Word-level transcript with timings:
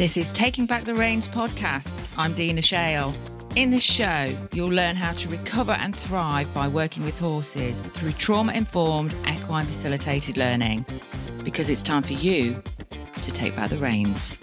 This 0.00 0.16
is 0.16 0.32
Taking 0.32 0.64
Back 0.64 0.84
the 0.84 0.94
Reins 0.94 1.28
podcast. 1.28 2.08
I'm 2.16 2.32
Dina 2.32 2.62
Shale. 2.62 3.14
In 3.54 3.68
this 3.68 3.82
show, 3.82 4.34
you'll 4.50 4.70
learn 4.70 4.96
how 4.96 5.12
to 5.12 5.28
recover 5.28 5.72
and 5.72 5.94
thrive 5.94 6.50
by 6.54 6.68
working 6.68 7.04
with 7.04 7.18
horses 7.18 7.82
through 7.82 8.12
trauma 8.12 8.54
informed, 8.54 9.14
equine 9.30 9.66
facilitated 9.66 10.38
learning. 10.38 10.86
Because 11.44 11.68
it's 11.68 11.82
time 11.82 12.02
for 12.02 12.14
you 12.14 12.62
to 13.20 13.30
take 13.30 13.54
back 13.54 13.68
the 13.68 13.76
reins. 13.76 14.40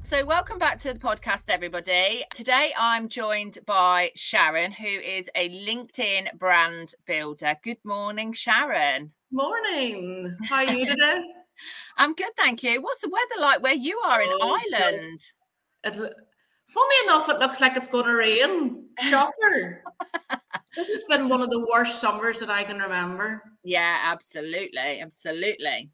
So, 0.00 0.24
welcome 0.24 0.58
back 0.58 0.80
to 0.80 0.94
the 0.94 0.98
podcast, 0.98 1.50
everybody. 1.50 2.24
Today, 2.32 2.72
I'm 2.74 3.10
joined 3.10 3.58
by 3.66 4.12
Sharon, 4.14 4.72
who 4.72 4.86
is 4.86 5.28
a 5.34 5.50
LinkedIn 5.50 6.38
brand 6.38 6.94
builder. 7.06 7.54
Good 7.62 7.84
morning, 7.84 8.32
Sharon. 8.32 9.12
Morning. 9.30 10.34
How 10.44 10.64
are 10.64 10.72
you 10.72 10.86
today? 10.86 11.22
I'm 11.98 12.14
good, 12.14 12.30
thank 12.36 12.62
you. 12.62 12.80
What's 12.80 13.00
the 13.00 13.08
weather 13.08 13.40
like 13.40 13.62
where 13.62 13.74
you 13.74 13.98
are 13.98 14.22
in 14.22 14.28
oh, 14.30 14.58
Ireland? 14.72 15.20
Funny 15.84 16.94
enough, 17.04 17.28
it 17.28 17.38
looks 17.38 17.60
like 17.60 17.76
it's 17.76 17.88
going 17.88 18.04
to 18.04 18.12
rain. 18.12 18.88
Shocker. 19.00 19.82
this 20.76 20.88
has 20.88 21.04
been 21.04 21.28
one 21.28 21.40
of 21.40 21.50
the 21.50 21.66
worst 21.70 22.00
summers 22.00 22.40
that 22.40 22.50
I 22.50 22.62
can 22.62 22.78
remember. 22.78 23.42
Yeah, 23.64 23.98
absolutely. 24.04 25.00
Absolutely. 25.00 25.90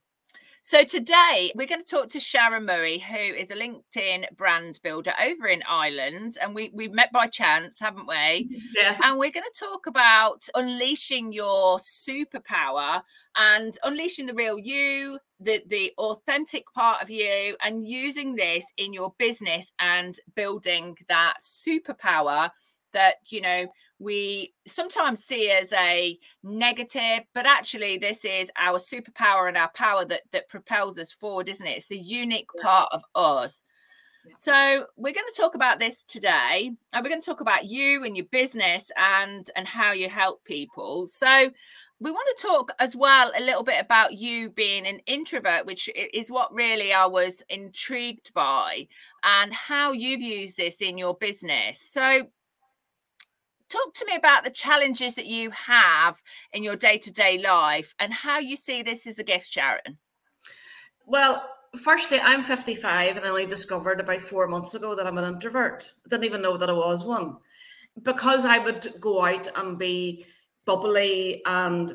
So 0.67 0.83
today 0.83 1.53
we're 1.55 1.67
going 1.67 1.85
to 1.85 1.87
talk 1.87 2.09
to 2.09 2.21
Sharon 2.21 2.65
Murray, 2.65 2.99
who 2.99 3.19
is 3.19 3.51
a 3.51 3.55
LinkedIn 3.55 4.35
brand 4.35 4.81
builder 4.83 5.13
over 5.23 5.47
in 5.47 5.63
Ireland, 5.69 6.39
and 6.41 6.55
we 6.55 6.71
we 6.73 6.89
met 6.89 7.13
by 7.13 7.27
chance, 7.27 7.79
haven't 7.79 8.07
we? 8.09 8.49
Yeah. 8.75 8.97
And 9.05 9.19
we're 9.19 9.31
going 9.31 9.45
to 9.45 9.61
talk 9.61 9.87
about 9.87 10.49
unleashing 10.55 11.33
your 11.33 11.79
superpower 11.79 13.03
and 13.37 13.79
unleashing 13.85 14.25
the 14.25 14.33
real 14.33 14.59
you, 14.59 15.19
the 15.39 15.63
the 15.67 15.93
authentic 15.99 16.65
part 16.75 17.03
of 17.03 17.11
you, 17.11 17.59
and 17.63 17.87
using 17.87 18.35
this 18.35 18.65
in 18.79 18.95
your 18.95 19.13
business 19.19 19.71
and 19.79 20.19
building 20.35 20.97
that 21.11 21.35
superpower 21.43 22.49
that 22.95 23.17
you 23.27 23.41
know 23.41 23.67
we 23.99 24.53
sometimes 24.67 25.23
see 25.23 25.51
as 25.51 25.73
a 25.73 26.19
negative 26.43 27.21
but 27.33 27.47
actually 27.47 27.99
this 27.99 28.25
is 28.25 28.51
our 28.59 28.79
superpower 28.79 29.47
and 29.49 29.57
our 29.57 29.71
power 29.71 30.05
that 30.05 30.23
that 30.33 30.49
propels 30.49 30.99
us 30.99 31.13
forward 31.13 31.49
isn't 31.49 31.67
it? 31.67 31.77
It's 31.77 31.89
the 31.89 31.99
unique 31.99 32.49
part 32.61 32.89
of 32.93 33.05
us. 33.15 33.63
So 34.37 34.87
we're 34.97 35.13
going 35.13 35.27
to 35.33 35.41
talk 35.41 35.55
about 35.55 35.79
this 35.79 36.03
today 36.03 36.71
and 36.93 37.05
we're 37.05 37.11
going 37.11 37.21
to 37.21 37.27
talk 37.27 37.43
about 37.43 37.67
you 37.67 38.05
and 38.05 38.17
your 38.17 38.27
business 38.27 38.91
and 38.97 39.49
and 39.55 39.67
how 39.67 39.93
you 39.93 40.09
help 40.09 40.43
people. 40.45 41.07
So 41.07 41.51
we 42.01 42.11
want 42.11 42.29
to 42.37 42.47
talk 42.47 42.73
as 42.81 42.97
well 42.97 43.31
a 43.37 43.41
little 43.41 43.63
bit 43.63 43.81
about 43.81 44.15
you 44.15 44.51
being 44.51 44.87
an 44.87 44.99
introvert 45.07 45.65
which 45.65 45.89
is 46.13 46.31
what 46.31 46.53
really 46.53 46.93
i 46.93 47.07
was 47.07 47.43
intrigued 47.49 48.35
by 48.35 48.87
and 49.23 49.53
how 49.55 49.93
you've 49.93 50.21
used 50.21 50.57
this 50.57 50.81
in 50.83 50.99
your 50.99 51.15
business. 51.15 51.81
So 51.81 52.29
talk 53.75 53.95
to 53.95 54.07
me 54.07 54.15
about 54.15 54.45
the 54.45 54.51
challenges 54.51 55.15
that 55.17 55.27
you 55.27 55.51
have 55.51 56.23
in 56.53 56.63
your 56.63 56.77
day-to-day 56.77 57.39
life 57.39 57.95
and 57.99 58.13
how 58.13 58.39
you 58.39 58.57
see 58.57 58.83
this 58.83 59.07
as 59.07 59.19
a 59.19 59.25
gift 59.25 59.51
sharon? 59.51 59.99
Well 61.07 61.49
firstly 61.77 62.21
i'm 62.23 62.41
55 62.41 63.17
and 63.17 63.27
i 63.27 63.29
only 63.29 63.47
discovered 63.47 63.99
about 63.99 64.21
four 64.21 64.47
months 64.47 64.77
ago 64.77 64.95
that 64.95 65.09
i'm 65.09 65.19
an 65.19 65.25
introvert. 65.35 65.93
I 66.07 66.09
didn't 66.09 66.25
even 66.25 66.41
know 66.41 66.57
that 66.57 66.71
i 66.71 66.73
was 66.73 67.05
one. 67.05 67.37
Because 68.01 68.47
i 68.47 68.59
would 68.59 68.87
go 69.01 69.25
out 69.25 69.49
and 69.57 69.79
be 69.79 70.25
bubbly 70.65 71.43
and 71.45 71.93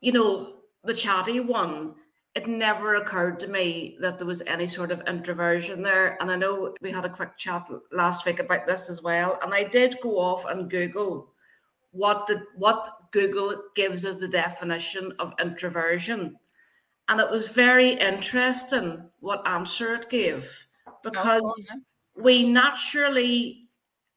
you 0.00 0.12
know 0.12 0.54
the 0.84 0.94
chatty 0.94 1.40
one 1.40 1.94
it 2.34 2.46
never 2.46 2.94
occurred 2.94 3.40
to 3.40 3.48
me 3.48 3.96
that 4.00 4.18
there 4.18 4.26
was 4.26 4.42
any 4.46 4.66
sort 4.66 4.90
of 4.90 5.02
introversion 5.06 5.82
there. 5.82 6.16
And 6.20 6.30
I 6.30 6.36
know 6.36 6.74
we 6.80 6.92
had 6.92 7.04
a 7.04 7.10
quick 7.10 7.36
chat 7.36 7.68
last 7.90 8.26
week 8.26 8.38
about 8.38 8.66
this 8.66 8.88
as 8.88 9.02
well. 9.02 9.38
And 9.42 9.52
I 9.54 9.64
did 9.64 9.96
go 10.02 10.18
off 10.18 10.44
and 10.48 10.70
Google 10.70 11.32
what 11.90 12.26
the 12.26 12.44
what 12.54 12.86
Google 13.10 13.62
gives 13.74 14.04
as 14.04 14.20
the 14.20 14.28
definition 14.28 15.12
of 15.18 15.34
introversion. 15.40 16.36
And 17.08 17.20
it 17.20 17.30
was 17.30 17.48
very 17.48 17.90
interesting 17.94 19.10
what 19.20 19.46
answer 19.48 19.94
it 19.94 20.10
gave 20.10 20.66
because 21.02 21.72
we 22.14 22.44
naturally 22.44 23.62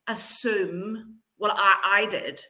assume, 0.08 1.20
well, 1.38 1.54
I, 1.56 1.78
I 1.84 2.06
did, 2.08 2.42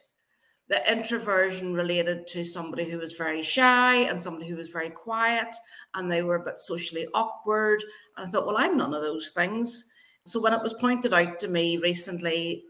the 0.72 0.90
introversion 0.90 1.74
related 1.74 2.26
to 2.26 2.42
somebody 2.42 2.88
who 2.88 2.96
was 2.96 3.12
very 3.12 3.42
shy 3.42 3.96
and 3.96 4.18
somebody 4.18 4.48
who 4.48 4.56
was 4.56 4.70
very 4.70 4.88
quiet 4.88 5.54
and 5.92 6.10
they 6.10 6.22
were 6.22 6.36
a 6.36 6.42
bit 6.42 6.56
socially 6.56 7.06
awkward. 7.12 7.84
And 8.16 8.26
I 8.26 8.30
thought, 8.30 8.46
well, 8.46 8.56
I'm 8.56 8.78
none 8.78 8.94
of 8.94 9.02
those 9.02 9.32
things. 9.32 9.90
So 10.24 10.40
when 10.40 10.54
it 10.54 10.62
was 10.62 10.72
pointed 10.72 11.12
out 11.12 11.38
to 11.40 11.48
me 11.48 11.76
recently, 11.76 12.64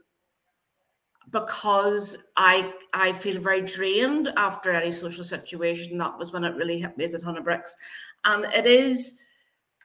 because 1.31 2.33
I 2.37 2.73
I 2.93 3.13
feel 3.13 3.41
very 3.41 3.63
drained 3.63 4.33
after 4.37 4.73
any 4.73 4.91
social 4.91 5.23
situation, 5.23 5.97
that 5.99 6.19
was 6.19 6.33
when 6.33 6.43
it 6.43 6.57
really 6.57 6.81
hit 6.81 6.99
me 6.99 7.05
as 7.05 7.15
a 7.15 7.21
ton 7.21 7.39
of 7.39 7.45
bricks. 7.45 7.77
And 8.25 8.47
it 8.47 8.67
is 8.67 9.22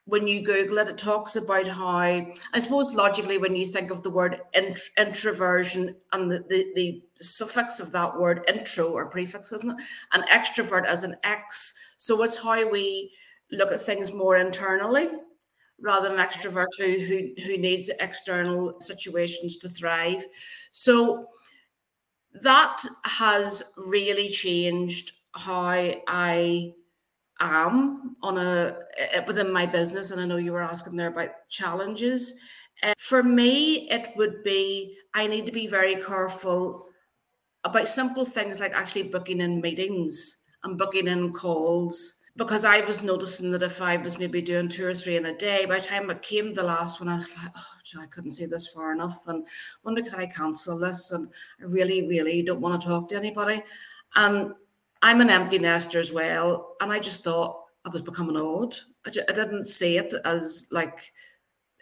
when 0.08 0.26
you 0.26 0.42
Google 0.42 0.78
it, 0.78 0.88
it 0.88 0.98
talks 0.98 1.36
about 1.36 1.68
how, 1.68 1.98
I 1.98 2.60
suppose, 2.60 2.96
logically, 2.96 3.38
when 3.38 3.58
you 3.58 3.68
think 3.68 3.92
of 3.92 4.04
the 4.04 4.10
word 4.10 4.40
int- 4.54 4.90
introversion 4.98 5.96
and 6.14 6.32
the, 6.32 6.40
the, 6.48 6.72
the, 6.76 7.04
suffix 7.20 7.80
of 7.80 7.92
that 7.92 8.16
word 8.16 8.46
intro 8.48 8.92
or 8.92 9.10
prefix, 9.10 9.52
isn't 9.52 9.72
it? 9.72 9.86
An 10.14 10.22
extrovert 10.30 10.86
as 10.86 11.04
an 11.04 11.16
X. 11.24 11.78
So 11.98 12.22
it's 12.24 12.42
how 12.42 12.70
we 12.70 13.12
look 13.52 13.72
at 13.72 13.82
things 13.82 14.14
more 14.14 14.38
internally 14.38 15.10
rather 15.82 16.08
than 16.08 16.20
an 16.20 16.26
extrovert 16.26 16.68
who, 16.78 16.86
who, 16.86 17.30
who 17.44 17.58
needs 17.58 17.90
external 18.00 18.80
situations 18.80 19.58
to 19.58 19.68
thrive. 19.68 20.24
So 20.72 21.26
that 22.44 22.78
has 23.04 23.64
really 23.76 24.30
changed 24.30 25.12
how 25.34 25.96
I 26.08 26.74
am 27.40 28.16
on 28.22 28.38
a 28.38 28.78
within 29.26 29.52
my 29.52 29.66
business 29.66 30.12
and 30.12 30.22
i 30.22 30.26
know 30.26 30.38
you 30.38 30.54
were 30.54 30.62
asking 30.62 30.96
there 30.96 31.08
about 31.08 31.30
challenges 31.50 32.42
uh, 32.84 32.94
for 32.98 33.24
me 33.24 33.90
it 33.90 34.10
would 34.16 34.44
be 34.44 34.96
i 35.14 35.28
need 35.28 35.46
to 35.46 35.52
be 35.52 35.68
very 35.68 35.96
careful 35.96 36.88
about 37.64 37.88
simple 37.88 38.26
things 38.26 38.60
like 38.60 38.74
actually 38.74 39.04
booking 39.04 39.42
in 39.42 39.62
meetings 39.62 40.44
and 40.64 40.78
booking 40.78 41.08
in 41.08 41.32
calls 41.34 42.18
because 42.38 42.64
I 42.64 42.82
was 42.82 43.02
noticing 43.02 43.52
that 43.52 43.64
if 43.64 43.82
I 43.82 43.98
was 43.98 44.20
maybe 44.20 44.42
doing 44.42 44.70
two 44.70 44.86
or 44.86 44.94
three 44.94 45.18
in 45.18 45.26
a 45.26 45.36
day, 45.36 45.66
by 45.66 45.80
the 45.80 45.86
time 45.86 46.10
it 46.12 46.22
came 46.22 46.54
the 46.54 46.64
last 46.64 47.00
one, 47.00 47.10
I 47.10 47.16
was 47.16 47.36
like, 47.36 47.52
oh, 47.58 48.02
I 48.02 48.06
couldn't 48.06 48.32
see 48.32 48.46
this 48.46 48.68
far 48.68 48.92
enough, 48.92 49.24
and 49.28 49.46
wonder 49.84 50.04
could 50.04 50.14
I 50.14 50.28
cancel 50.28 50.78
this? 50.78 51.12
And 51.12 51.30
I 51.60 51.64
really, 51.64 52.08
really 52.08 52.44
don't 52.44 52.62
want 52.62 52.80
to 52.80 52.88
talk 52.88 53.10
to 53.10 53.16
anybody. 53.16 53.64
And 54.16 54.54
I'm 55.02 55.22
an 55.22 55.30
empty 55.30 55.60
nester 55.60 56.00
as 56.00 56.12
well, 56.12 56.76
and 56.82 56.92
I 56.92 57.00
just 57.00 57.24
thought 57.24 57.64
I 57.86 57.90
was 57.90 58.02
becoming 58.02 58.38
old. 58.38 58.84
I, 59.06 59.10
just, 59.10 59.30
I 59.30 59.34
didn't 59.34 59.64
see 59.64 59.98
it 59.98 60.14
as 60.26 60.68
like 60.72 61.12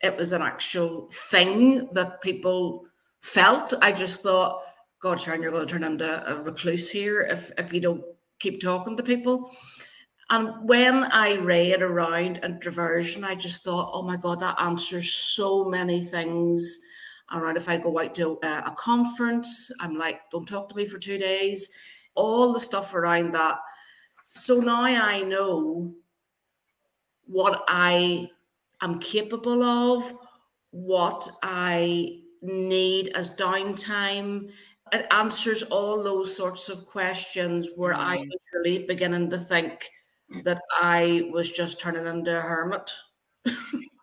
it 0.04 0.18
was 0.18 0.34
an 0.34 0.42
actual 0.42 1.08
thing 1.12 1.90
that 1.94 2.22
people 2.22 2.86
felt. 3.22 3.74
I 3.82 3.92
just 3.92 4.22
thought, 4.22 4.62
God, 5.00 5.20
Sharon, 5.20 5.42
you're 5.42 5.52
going 5.52 5.66
to 5.66 5.72
turn 5.72 5.84
into 5.84 6.32
a 6.32 6.42
recluse 6.42 6.92
here 6.92 7.22
if 7.22 7.52
if 7.58 7.74
you 7.74 7.82
don't 7.82 8.04
keep 8.40 8.62
talking 8.62 8.98
to 8.98 9.04
people. 9.04 9.52
And 10.30 10.68
when 10.68 11.04
I 11.06 11.36
read 11.36 11.84
around 11.84 12.38
introversion, 12.44 13.24
I 13.24 13.36
just 13.36 13.64
thought, 13.64 13.92
oh 13.94 14.02
my 14.02 14.18
God, 14.18 14.40
that 14.40 14.60
answers 14.60 15.14
so 15.14 15.66
many 15.66 16.04
things 16.04 16.80
around 17.32 17.58
if 17.58 17.70
I 17.70 17.78
go 17.78 18.00
out 18.00 18.16
to 18.16 18.40
a, 18.42 18.48
a 18.48 18.76
conference, 18.78 19.72
I'm 19.80 19.96
like, 19.96 20.30
don't 20.32 20.48
talk 20.48 20.70
to 20.70 20.76
me 20.76 20.86
for 20.86 20.98
two 20.98 21.18
days 21.18 21.76
all 22.16 22.54
the 22.54 22.60
stuff 22.60 22.94
around 22.94 23.34
that. 23.34 23.60
So 24.28 24.60
now 24.60 24.84
I 24.84 25.22
know 25.22 25.94
what 27.26 27.64
I 27.68 28.30
am 28.82 29.00
capable 29.00 29.64
of, 29.64 30.12
what 30.72 31.28
I 31.42 32.20
need 32.42 33.10
as 33.16 33.36
downtime. 33.36 34.52
It 34.92 35.08
answers 35.12 35.64
all 35.64 36.04
those 36.04 36.36
sorts 36.36 36.70
of 36.70 36.86
questions 36.86 37.70
where 37.76 37.94
mm. 37.94 38.00
I 38.00 38.18
was 38.18 38.40
really 38.54 38.86
beginning 38.86 39.30
to 39.32 39.40
think 39.40 39.90
that 40.44 40.62
I 40.80 41.30
was 41.32 41.52
just 41.52 41.80
turning 41.80 42.06
into 42.06 42.38
a 42.38 42.42
hermit. 42.42 42.92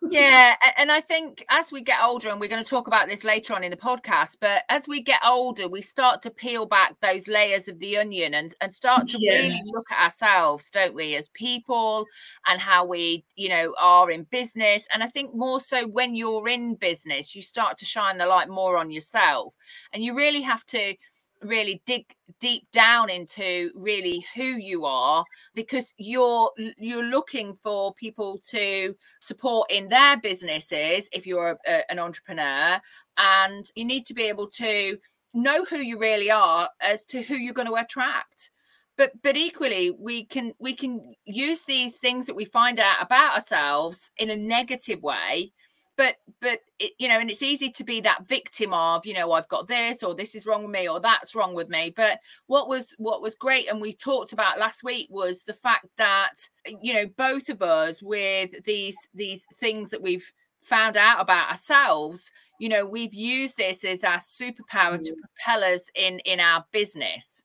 yeah 0.09 0.55
and 0.77 0.91
i 0.91 0.99
think 0.99 1.45
as 1.49 1.71
we 1.71 1.81
get 1.81 1.99
older 2.03 2.29
and 2.29 2.39
we're 2.39 2.49
going 2.49 2.63
to 2.63 2.69
talk 2.69 2.87
about 2.87 3.07
this 3.07 3.23
later 3.23 3.53
on 3.53 3.63
in 3.63 3.71
the 3.71 3.77
podcast 3.77 4.37
but 4.39 4.63
as 4.69 4.87
we 4.87 5.01
get 5.01 5.21
older 5.25 5.67
we 5.67 5.81
start 5.81 6.21
to 6.21 6.29
peel 6.29 6.65
back 6.65 6.95
those 7.01 7.27
layers 7.27 7.67
of 7.67 7.79
the 7.79 7.97
onion 7.97 8.33
and, 8.33 8.53
and 8.61 8.73
start 8.73 9.07
to 9.07 9.17
yeah. 9.19 9.39
really 9.39 9.61
look 9.73 9.89
at 9.91 10.03
ourselves 10.03 10.69
don't 10.69 10.93
we 10.93 11.15
as 11.15 11.29
people 11.29 12.05
and 12.47 12.59
how 12.59 12.85
we 12.85 13.23
you 13.35 13.49
know 13.49 13.73
are 13.79 14.11
in 14.11 14.23
business 14.23 14.87
and 14.93 15.03
i 15.03 15.07
think 15.07 15.33
more 15.33 15.59
so 15.59 15.87
when 15.87 16.15
you're 16.15 16.47
in 16.47 16.75
business 16.75 17.35
you 17.35 17.41
start 17.41 17.77
to 17.77 17.85
shine 17.85 18.17
the 18.17 18.25
light 18.25 18.49
more 18.49 18.77
on 18.77 18.91
yourself 18.91 19.55
and 19.93 20.03
you 20.03 20.15
really 20.15 20.41
have 20.41 20.65
to 20.65 20.95
really 21.45 21.81
dig 21.85 22.05
deep 22.39 22.67
down 22.71 23.09
into 23.09 23.71
really 23.75 24.25
who 24.35 24.43
you 24.43 24.85
are 24.85 25.23
because 25.55 25.93
you're 25.97 26.51
you're 26.77 27.03
looking 27.05 27.53
for 27.53 27.93
people 27.93 28.37
to 28.49 28.95
support 29.19 29.71
in 29.71 29.87
their 29.89 30.17
businesses 30.17 31.09
if 31.13 31.27
you're 31.27 31.57
a, 31.67 31.91
an 31.91 31.99
entrepreneur 31.99 32.79
and 33.17 33.69
you 33.75 33.85
need 33.85 34.05
to 34.05 34.13
be 34.13 34.23
able 34.23 34.47
to 34.47 34.97
know 35.33 35.65
who 35.65 35.77
you 35.77 35.99
really 35.99 36.31
are 36.31 36.69
as 36.81 37.05
to 37.05 37.21
who 37.21 37.35
you're 37.35 37.53
going 37.53 37.67
to 37.67 37.75
attract. 37.75 38.51
But 38.97 39.11
but 39.23 39.35
equally 39.35 39.91
we 39.91 40.25
can 40.25 40.53
we 40.59 40.75
can 40.75 41.15
use 41.25 41.63
these 41.63 41.97
things 41.97 42.27
that 42.27 42.35
we 42.35 42.45
find 42.45 42.79
out 42.79 42.97
about 43.01 43.33
ourselves 43.33 44.11
in 44.17 44.29
a 44.29 44.35
negative 44.35 45.01
way 45.01 45.51
but 45.97 46.15
but 46.41 46.59
it, 46.79 46.93
you 46.97 47.07
know 47.07 47.19
and 47.19 47.29
it's 47.29 47.41
easy 47.41 47.69
to 47.69 47.83
be 47.83 48.01
that 48.01 48.27
victim 48.27 48.73
of 48.73 49.05
you 49.05 49.13
know 49.13 49.31
i've 49.31 49.47
got 49.47 49.67
this 49.67 50.03
or 50.03 50.15
this 50.15 50.35
is 50.35 50.45
wrong 50.45 50.63
with 50.63 50.71
me 50.71 50.87
or 50.87 50.99
that's 50.99 51.35
wrong 51.35 51.53
with 51.53 51.69
me 51.69 51.93
but 51.95 52.19
what 52.47 52.67
was 52.67 52.93
what 52.97 53.21
was 53.21 53.35
great 53.35 53.69
and 53.69 53.81
we 53.81 53.93
talked 53.93 54.33
about 54.33 54.59
last 54.59 54.83
week 54.83 55.07
was 55.09 55.43
the 55.43 55.53
fact 55.53 55.87
that 55.97 56.33
you 56.81 56.93
know 56.93 57.05
both 57.17 57.49
of 57.49 57.61
us 57.61 58.01
with 58.01 58.51
these 58.65 58.97
these 59.13 59.45
things 59.59 59.89
that 59.89 60.01
we've 60.01 60.31
found 60.61 60.97
out 60.97 61.19
about 61.19 61.49
ourselves 61.49 62.31
you 62.59 62.69
know 62.69 62.85
we've 62.85 63.13
used 63.13 63.57
this 63.57 63.83
as 63.83 64.03
our 64.03 64.19
superpower 64.19 65.01
to 65.01 65.11
mm. 65.11 65.17
propel 65.19 65.73
us 65.73 65.89
in 65.95 66.19
in 66.19 66.39
our 66.39 66.63
business 66.71 67.43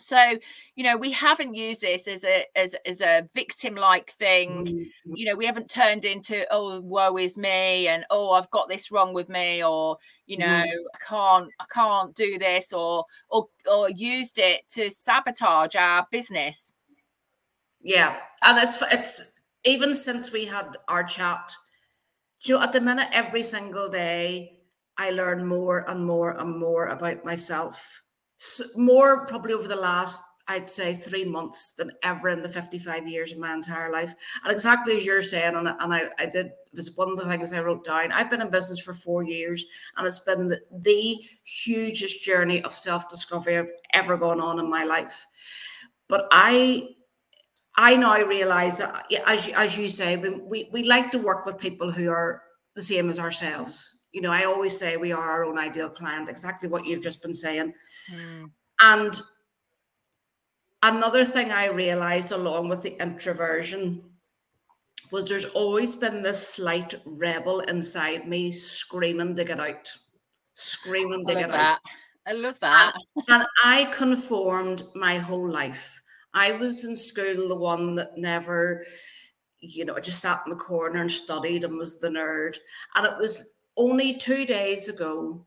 so 0.00 0.38
you 0.74 0.84
know 0.84 0.96
we 0.96 1.12
haven't 1.12 1.54
used 1.54 1.80
this 1.80 2.08
as 2.08 2.24
a 2.24 2.44
as, 2.56 2.74
as 2.86 3.00
a 3.00 3.26
victim 3.34 3.74
like 3.74 4.10
thing 4.10 4.64
mm-hmm. 4.66 5.14
you 5.14 5.24
know 5.24 5.34
we 5.34 5.46
haven't 5.46 5.70
turned 5.70 6.04
into 6.04 6.44
oh 6.50 6.80
woe 6.80 7.16
is 7.16 7.36
me 7.36 7.88
and 7.88 8.04
oh 8.10 8.32
i've 8.32 8.50
got 8.50 8.68
this 8.68 8.90
wrong 8.90 9.14
with 9.14 9.28
me 9.28 9.62
or 9.62 9.96
you 10.26 10.36
know 10.36 10.46
mm-hmm. 10.46 10.86
i 10.94 10.98
can't 11.04 11.50
i 11.60 11.64
can't 11.72 12.14
do 12.14 12.38
this 12.38 12.72
or 12.72 13.04
or 13.30 13.46
or 13.70 13.90
used 13.90 14.38
it 14.38 14.68
to 14.68 14.90
sabotage 14.90 15.76
our 15.76 16.06
business 16.10 16.72
yeah 17.80 18.16
and 18.42 18.58
it's 18.58 18.82
it's 18.92 19.40
even 19.64 19.94
since 19.94 20.32
we 20.32 20.46
had 20.46 20.76
our 20.88 21.04
chat 21.04 21.54
you 22.42 22.54
know 22.54 22.62
at 22.62 22.72
the 22.72 22.80
minute 22.80 23.08
every 23.12 23.42
single 23.42 23.88
day 23.88 24.58
i 24.98 25.10
learn 25.10 25.46
more 25.46 25.88
and 25.88 26.04
more 26.04 26.32
and 26.32 26.58
more 26.58 26.86
about 26.88 27.24
myself 27.24 28.03
more 28.76 29.26
probably 29.26 29.52
over 29.52 29.68
the 29.68 29.76
last 29.76 30.20
I'd 30.46 30.68
say 30.68 30.94
three 30.94 31.24
months 31.24 31.72
than 31.74 31.92
ever 32.02 32.28
in 32.28 32.42
the 32.42 32.48
55 32.48 33.08
years 33.08 33.32
of 33.32 33.38
my 33.38 33.54
entire 33.54 33.90
life. 33.90 34.14
And 34.42 34.52
exactly 34.52 34.96
as 34.96 35.06
you're 35.06 35.22
saying, 35.22 35.56
and, 35.56 35.68
and 35.68 35.94
I, 35.94 36.10
I 36.18 36.26
did, 36.26 36.46
it 36.46 36.54
was 36.74 36.94
one 36.96 37.12
of 37.12 37.18
the 37.18 37.24
things 37.24 37.52
I 37.52 37.60
wrote 37.60 37.84
down. 37.84 38.12
I've 38.12 38.28
been 38.28 38.42
in 38.42 38.50
business 38.50 38.80
for 38.80 38.92
four 38.92 39.22
years 39.22 39.64
and 39.96 40.06
it's 40.06 40.20
been 40.20 40.48
the, 40.48 40.60
the 40.70 41.18
hugest 41.44 42.22
journey 42.24 42.62
of 42.62 42.72
self 42.72 43.08
discovery 43.08 43.58
I've 43.58 43.70
ever 43.94 44.16
gone 44.16 44.40
on 44.40 44.58
in 44.58 44.68
my 44.68 44.84
life. 44.84 45.26
But 46.08 46.28
I, 46.30 46.88
I 47.76 47.96
now 47.96 48.20
realize 48.22 48.78
that, 48.78 49.06
as, 49.26 49.48
as 49.48 49.78
you 49.78 49.88
say, 49.88 50.16
we, 50.16 50.68
we 50.70 50.84
like 50.84 51.10
to 51.12 51.18
work 51.18 51.46
with 51.46 51.58
people 51.58 51.90
who 51.90 52.10
are 52.10 52.42
the 52.74 52.82
same 52.82 53.08
as 53.08 53.18
ourselves. 53.18 53.96
You 54.14 54.20
know, 54.20 54.30
I 54.30 54.44
always 54.44 54.78
say 54.78 54.96
we 54.96 55.10
are 55.10 55.28
our 55.28 55.44
own 55.44 55.58
ideal 55.58 55.88
client, 55.88 56.28
exactly 56.28 56.68
what 56.68 56.86
you've 56.86 57.02
just 57.02 57.20
been 57.20 57.34
saying. 57.34 57.74
Mm. 58.12 58.50
And 58.80 59.20
another 60.84 61.24
thing 61.24 61.50
I 61.50 61.66
realized 61.66 62.30
along 62.30 62.68
with 62.68 62.84
the 62.84 62.96
introversion 63.02 64.04
was 65.10 65.28
there's 65.28 65.46
always 65.46 65.96
been 65.96 66.22
this 66.22 66.46
slight 66.46 66.94
rebel 67.04 67.58
inside 67.60 68.28
me 68.28 68.52
screaming 68.52 69.34
to 69.34 69.42
get 69.42 69.58
out, 69.58 69.92
screaming 70.52 71.26
to 71.26 71.34
get 71.34 71.50
that. 71.50 71.72
out. 71.72 71.78
I 72.24 72.34
love 72.34 72.60
that. 72.60 72.94
And, 73.16 73.24
and 73.40 73.46
I 73.64 73.86
conformed 73.86 74.84
my 74.94 75.18
whole 75.18 75.50
life. 75.50 76.00
I 76.32 76.52
was 76.52 76.84
in 76.84 76.94
school 76.94 77.48
the 77.48 77.56
one 77.56 77.96
that 77.96 78.16
never, 78.16 78.84
you 79.58 79.84
know, 79.84 79.98
just 79.98 80.20
sat 80.20 80.42
in 80.46 80.50
the 80.50 80.56
corner 80.56 81.00
and 81.00 81.10
studied 81.10 81.64
and 81.64 81.76
was 81.76 81.98
the 81.98 82.08
nerd. 82.08 82.58
And 82.94 83.06
it 83.06 83.14
was 83.18 83.53
only 83.76 84.14
two 84.14 84.44
days 84.46 84.88
ago 84.88 85.46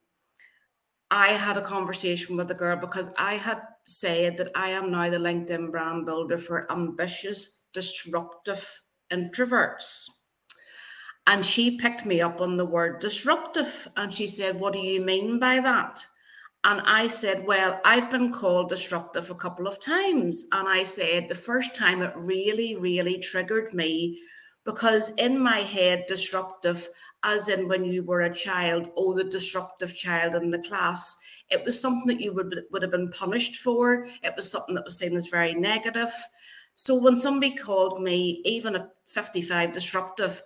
I 1.09 1.29
had 1.29 1.55
a 1.55 1.61
conversation 1.61 2.35
with 2.35 2.51
a 2.51 2.55
girl 2.55 2.75
because 2.75 3.13
I 3.17 3.35
had 3.35 3.61
said 3.85 4.37
that 4.37 4.51
I 4.53 4.71
am 4.71 4.91
now 4.91 5.09
the 5.09 5.17
LinkedIn 5.17 5.71
brand 5.71 6.05
builder 6.05 6.37
for 6.37 6.69
ambitious, 6.69 7.63
disruptive 7.73 8.81
introverts. 9.11 10.09
And 11.25 11.45
she 11.45 11.77
picked 11.77 12.05
me 12.05 12.19
up 12.19 12.41
on 12.41 12.57
the 12.57 12.65
word 12.65 12.99
disruptive. 12.99 13.87
And 13.95 14.13
she 14.13 14.27
said, 14.27 14.59
What 14.59 14.73
do 14.73 14.79
you 14.79 15.01
mean 15.01 15.39
by 15.39 15.59
that? 15.61 16.05
And 16.63 16.81
I 16.81 17.07
said, 17.07 17.45
Well, 17.45 17.79
I've 17.85 18.11
been 18.11 18.33
called 18.33 18.69
disruptive 18.69 19.29
a 19.29 19.35
couple 19.35 19.67
of 19.67 19.79
times. 19.79 20.45
And 20.51 20.67
I 20.67 20.83
said, 20.83 21.27
The 21.27 21.35
first 21.35 21.75
time 21.75 22.01
it 22.01 22.13
really, 22.15 22.75
really 22.75 23.17
triggered 23.19 23.73
me 23.73 24.19
because 24.65 25.15
in 25.15 25.39
my 25.39 25.59
head, 25.59 26.03
disruptive 26.07 26.89
as 27.23 27.49
in 27.49 27.67
when 27.67 27.85
you 27.85 28.03
were 28.03 28.21
a 28.21 28.33
child, 28.33 28.89
oh, 28.95 29.13
the 29.13 29.23
disruptive 29.23 29.95
child 29.95 30.35
in 30.35 30.51
the 30.51 30.59
class. 30.59 31.15
It 31.49 31.63
was 31.63 31.79
something 31.79 32.07
that 32.07 32.21
you 32.21 32.33
would, 32.33 32.63
would 32.71 32.81
have 32.81 32.91
been 32.91 33.09
punished 33.09 33.55
for. 33.55 34.07
It 34.23 34.33
was 34.35 34.51
something 34.51 34.75
that 34.75 34.85
was 34.85 34.97
seen 34.97 35.15
as 35.15 35.27
very 35.27 35.53
negative. 35.53 36.11
So 36.73 37.01
when 37.01 37.15
somebody 37.15 37.55
called 37.55 38.01
me, 38.01 38.41
even 38.45 38.75
at 38.75 38.89
55, 39.07 39.71
disruptive, 39.71 40.41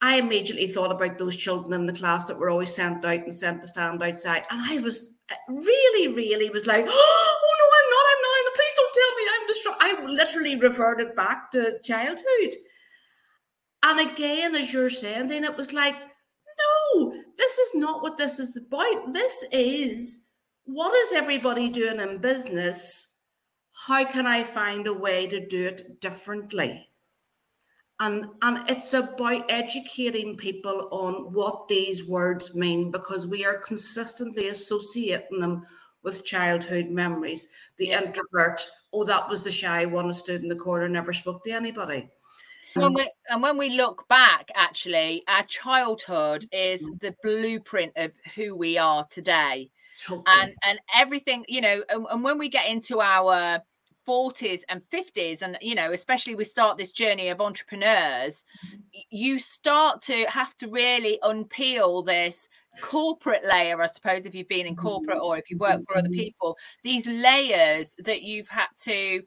I 0.00 0.16
immediately 0.16 0.66
thought 0.66 0.92
about 0.92 1.18
those 1.18 1.36
children 1.36 1.72
in 1.72 1.86
the 1.86 1.92
class 1.92 2.26
that 2.26 2.38
were 2.38 2.50
always 2.50 2.74
sent 2.74 3.04
out 3.04 3.20
and 3.20 3.34
sent 3.34 3.62
to 3.62 3.68
stand 3.68 4.02
outside. 4.02 4.44
And 4.50 4.60
I 4.60 4.78
was 4.80 5.16
really, 5.48 6.14
really 6.14 6.50
was 6.50 6.66
like, 6.66 6.84
oh 6.88 7.54
no, 7.60 7.66
I'm 7.78 7.90
not, 7.90 8.06
I'm 8.10 8.44
not, 8.44 8.54
please 8.54 8.72
don't 8.76 8.94
tell 8.94 9.16
me 9.16 9.22
I'm 9.32 9.46
disruptive. 9.46 10.08
I 10.08 10.12
literally 10.12 10.56
reverted 10.56 11.14
back 11.14 11.50
to 11.52 11.78
childhood. 11.82 12.54
And 13.84 14.10
again, 14.10 14.54
as 14.54 14.72
you're 14.72 14.90
saying, 14.90 15.28
then 15.28 15.44
it 15.44 15.56
was 15.56 15.72
like, 15.72 15.96
no, 16.94 17.14
this 17.36 17.58
is 17.58 17.74
not 17.74 18.02
what 18.02 18.18
this 18.18 18.38
is 18.38 18.68
about. 18.68 19.12
This 19.12 19.44
is 19.52 20.32
what 20.64 20.94
is 20.94 21.12
everybody 21.12 21.68
doing 21.68 22.00
in 22.00 22.18
business? 22.18 23.16
How 23.86 24.04
can 24.04 24.26
I 24.26 24.44
find 24.44 24.86
a 24.86 24.94
way 24.94 25.26
to 25.26 25.44
do 25.44 25.66
it 25.66 26.00
differently? 26.00 26.88
And, 27.98 28.26
and 28.40 28.68
it's 28.70 28.92
about 28.94 29.44
educating 29.48 30.36
people 30.36 30.88
on 30.90 31.32
what 31.32 31.68
these 31.68 32.08
words 32.08 32.54
mean 32.54 32.90
because 32.90 33.26
we 33.28 33.44
are 33.44 33.58
consistently 33.58 34.48
associating 34.48 35.40
them 35.40 35.62
with 36.02 36.24
childhood 36.24 36.90
memories. 36.90 37.48
The 37.76 37.90
introvert, 37.90 38.66
oh, 38.92 39.04
that 39.04 39.28
was 39.28 39.44
the 39.44 39.52
shy 39.52 39.84
one 39.84 40.06
who 40.06 40.12
stood 40.12 40.42
in 40.42 40.48
the 40.48 40.56
corner, 40.56 40.88
never 40.88 41.12
spoke 41.12 41.44
to 41.44 41.50
anybody. 41.50 42.08
When 42.74 42.94
we, 42.94 43.10
and 43.28 43.42
when 43.42 43.58
we 43.58 43.70
look 43.70 44.06
back, 44.08 44.50
actually, 44.54 45.22
our 45.28 45.42
childhood 45.44 46.46
is 46.52 46.82
mm. 46.82 47.00
the 47.00 47.14
blueprint 47.22 47.92
of 47.96 48.12
who 48.34 48.56
we 48.56 48.78
are 48.78 49.06
today. 49.10 49.70
And 50.26 50.54
and 50.66 50.78
everything, 50.96 51.44
you 51.48 51.60
know, 51.60 51.82
and, 51.88 52.06
and 52.10 52.24
when 52.24 52.38
we 52.38 52.48
get 52.48 52.68
into 52.68 53.00
our 53.00 53.62
40s 54.06 54.60
and 54.68 54.82
50s 54.82 55.42
and 55.42 55.56
you 55.60 55.74
know 55.74 55.92
especially 55.92 56.34
we 56.34 56.44
start 56.44 56.76
this 56.76 56.92
journey 56.92 57.28
of 57.28 57.40
entrepreneurs 57.40 58.44
mm-hmm. 58.66 58.98
you 59.10 59.38
start 59.38 60.02
to 60.02 60.24
have 60.28 60.56
to 60.56 60.68
really 60.68 61.18
unpeel 61.22 62.04
this 62.04 62.48
corporate 62.80 63.44
layer 63.44 63.80
i 63.80 63.86
suppose 63.86 64.26
if 64.26 64.34
you've 64.34 64.48
been 64.48 64.66
in 64.66 64.74
corporate 64.74 65.20
or 65.20 65.38
if 65.38 65.50
you 65.50 65.56
work 65.58 65.80
for 65.86 65.96
other 65.96 66.08
mm-hmm. 66.08 66.18
people 66.18 66.56
these 66.82 67.06
layers 67.06 67.94
that 68.00 68.22
you've 68.22 68.48
had 68.48 68.68
to 68.76 69.22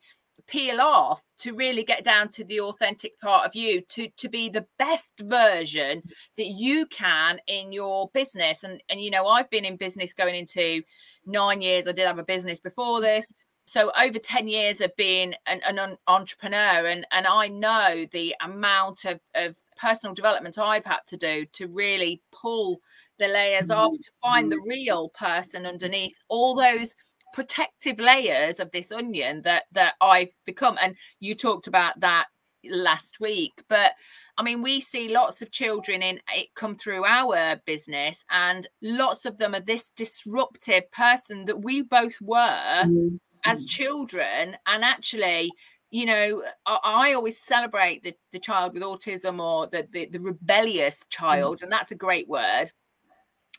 peel 0.47 0.79
off 0.79 1.23
to 1.39 1.55
really 1.55 1.83
get 1.83 2.03
down 2.03 2.29
to 2.29 2.43
the 2.43 2.59
authentic 2.61 3.19
part 3.19 3.45
of 3.45 3.55
you 3.55 3.81
to 3.81 4.09
to 4.17 4.29
be 4.29 4.49
the 4.49 4.65
best 4.77 5.13
version 5.19 6.03
that 6.37 6.45
you 6.45 6.85
can 6.87 7.39
in 7.47 7.71
your 7.71 8.09
business. 8.13 8.63
And 8.63 8.81
and 8.89 9.01
you 9.01 9.09
know 9.09 9.27
I've 9.27 9.49
been 9.49 9.65
in 9.65 9.77
business 9.77 10.13
going 10.13 10.35
into 10.35 10.83
9 11.25 11.61
years. 11.61 11.87
I 11.87 11.91
did 11.91 12.07
have 12.07 12.19
a 12.19 12.23
business 12.23 12.59
before 12.59 13.01
this. 13.01 13.33
So 13.67 13.91
over 13.99 14.19
10 14.19 14.47
years 14.47 14.79
of 14.79 14.95
being 14.95 15.33
an, 15.47 15.61
an 15.65 15.97
entrepreneur 16.07 16.85
and 16.85 17.05
and 17.11 17.25
I 17.25 17.47
know 17.47 18.05
the 18.11 18.35
amount 18.41 19.05
of 19.05 19.19
of 19.33 19.57
personal 19.77 20.13
development 20.13 20.59
I've 20.59 20.85
had 20.85 21.01
to 21.07 21.17
do 21.17 21.45
to 21.53 21.67
really 21.67 22.21
pull 22.31 22.79
the 23.17 23.27
layers 23.27 23.71
off 23.71 23.93
mm-hmm. 23.93 24.01
to 24.01 24.11
find 24.21 24.51
the 24.51 24.57
mm-hmm. 24.57 24.69
real 24.69 25.09
person 25.09 25.65
underneath 25.65 26.17
all 26.27 26.55
those 26.55 26.95
protective 27.35 27.99
layers 27.99 28.61
of 28.61 28.71
this 28.71 28.93
onion 28.93 29.41
that 29.41 29.63
that 29.73 29.95
I've 29.99 30.31
become. 30.45 30.77
And 30.81 30.95
you 31.19 31.35
talked 31.35 31.67
about 31.67 31.99
that 31.99 32.27
last 32.63 33.19
week, 33.19 33.61
but 33.67 33.91
I 34.37 34.43
mean, 34.43 34.61
we 34.61 34.79
see 34.79 35.13
lots 35.13 35.41
of 35.41 35.51
children 35.51 36.01
in 36.01 36.19
it 36.33 36.47
come 36.55 36.77
through 36.77 37.03
our 37.03 37.57
business, 37.65 38.23
and 38.31 38.65
lots 38.81 39.25
of 39.25 39.37
them 39.37 39.53
are 39.53 39.59
this 39.59 39.91
disruptive 39.91 40.89
person 40.91 41.43
that 41.45 41.61
we 41.61 41.81
both 41.81 42.19
were 42.21 42.83
mm-hmm. 42.85 43.17
as 43.43 43.65
children. 43.65 44.55
And 44.65 44.83
actually, 44.85 45.51
you 45.91 46.05
know, 46.05 46.43
I, 46.65 46.79
I, 46.83 47.13
always 47.13 47.37
celebrate 47.37 48.03
the, 48.03 48.13
the 48.31 48.39
child 48.39 48.73
with 48.73 48.83
autism 48.83 49.41
or 49.41 49.67
the, 49.67 49.87
the, 49.91 50.07
the 50.07 50.19
rebellious 50.19 51.03
mm. 51.03 51.09
child, 51.09 51.57
mm-hmm. 51.57 51.65
and 51.65 51.71
that's 51.71 51.91
a 51.91 51.95
great 51.95 52.29
word 52.29 52.71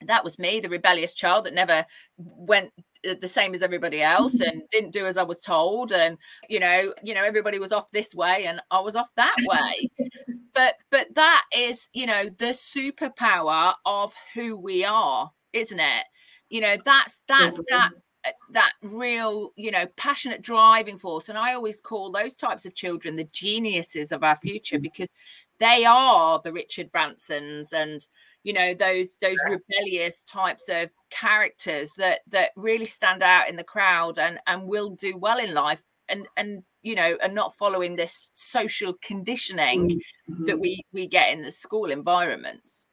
that 0.03 0.25
was 0.25 0.39
me 0.39 0.61
the 0.61 0.69
rebellious 0.69 1.15
child 1.15 1.45
that 1.45 1.55
never 1.55 1.85
went 2.19 2.71
the 3.03 3.29
same 3.29 3.55
as 3.55 3.63
everybody 3.63 4.03
else 4.03 4.41
and 4.41 4.63
didn't 4.71 4.93
do 4.93 5.07
as 5.07 5.17
I 5.17 5.23
was 5.23 5.39
told 5.41 5.93
and 5.93 6.19
you 6.49 6.61
know 6.61 6.93
you 7.03 7.15
know 7.15 7.25
everybody 7.25 7.59
was 7.59 7.73
off 7.73 7.91
this 7.91 8.15
way 8.15 8.47
and 8.47 8.61
I 8.71 8.81
was 8.81 8.97
off 8.97 9.11
that 9.17 9.37
way. 9.41 9.91
But 10.55 10.77
but 10.91 11.09
that 11.17 11.45
is 11.55 11.87
you 11.93 12.07
know 12.07 12.31
the 12.39 12.47
superpower 12.47 13.75
of 13.85 14.15
who 14.33 14.59
we 14.59 14.87
are 14.87 15.31
isn't 15.53 15.81
it? 15.81 16.05
You 16.49 16.63
know 16.63 16.77
that's 16.83 17.23
that's 17.29 17.61
that 17.69 17.91
uh, 18.27 18.31
that 18.53 18.73
real 18.83 19.53
you 19.57 19.71
know 19.71 19.87
passionate 19.97 20.43
driving 20.43 20.99
force. 20.99 21.29
And 21.29 21.39
i 21.39 21.55
always 21.55 21.81
call 21.81 22.11
those 22.11 22.37
types 22.37 22.67
of 22.67 22.75
children 22.75 23.17
the 23.17 23.29
geniuses 23.33 24.13
of 24.13 24.23
our 24.23 24.37
future 24.37 24.79
because 24.79 25.11
they 25.59 25.85
are 25.85 26.41
the 26.43 26.53
richard 26.53 26.91
bransons 26.93 27.73
and 27.73 28.07
you 28.47 28.53
know 28.53 28.75
those 28.75 29.19
those 29.21 29.39
rebellious 29.51 30.23
types 30.23 30.69
of 30.69 30.89
characters 31.11 31.93
that 31.95 32.21
that 32.29 32.51
really 32.55 32.87
stand 32.87 33.21
out 33.21 33.49
in 33.49 33.57
the 33.57 33.65
crowd 33.65 34.21
and 34.21 34.39
and 34.47 34.63
will 34.69 34.91
do 34.91 35.19
well 35.19 35.39
in 35.39 35.53
life 35.53 35.83
and 36.09 36.29
and 36.37 36.63
you 36.83 36.95
know 36.95 37.19
and 37.21 37.35
not 37.35 37.57
following 37.57 37.97
this 37.97 38.31
social 38.37 38.95
conditioning 39.03 39.91
mm-hmm. 39.91 40.45
that 40.45 40.61
we 40.61 40.81
we 40.93 41.09
get 41.09 41.33
in 41.33 41.43
the 41.43 41.51
school 41.51 41.91
environments. 41.91 42.87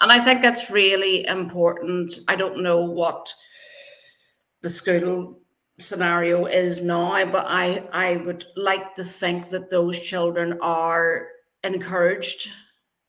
And 0.00 0.12
i 0.12 0.20
think 0.20 0.42
that's 0.42 0.70
really 0.70 1.26
important. 1.26 2.18
I 2.28 2.36
don't 2.36 2.62
know 2.62 2.84
what 2.84 3.32
the 4.60 4.68
school 4.68 5.40
scenario 5.80 6.44
is 6.44 6.82
now 6.82 7.24
but 7.24 7.46
i 7.48 7.88
i 7.92 8.16
would 8.16 8.44
like 8.56 8.96
to 8.96 9.04
think 9.04 9.48
that 9.50 9.70
those 9.70 9.96
children 10.00 10.58
are 10.60 11.28
encouraged 11.62 12.48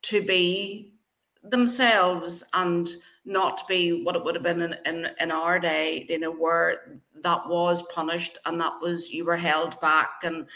to 0.04 0.24
be 0.24 0.94
themselves 1.43 2.43
and 2.53 2.89
not 3.25 3.67
be 3.67 4.03
what 4.03 4.15
it 4.15 4.24
would 4.24 4.36
have 4.36 4.43
been 4.43 4.62
in, 4.62 4.75
in, 4.86 5.08
in 5.19 5.31
our 5.31 5.60
day, 5.60 6.05
you 6.10 6.19
know, 6.19 6.31
where 6.31 7.00
that 7.22 7.48
was 7.48 7.81
punished 7.93 8.38
and 8.46 8.60
that 8.60 8.74
was 8.81 9.12
you 9.12 9.25
were 9.25 9.38
held 9.38 9.79
back. 9.79 10.22
And, 10.24 10.48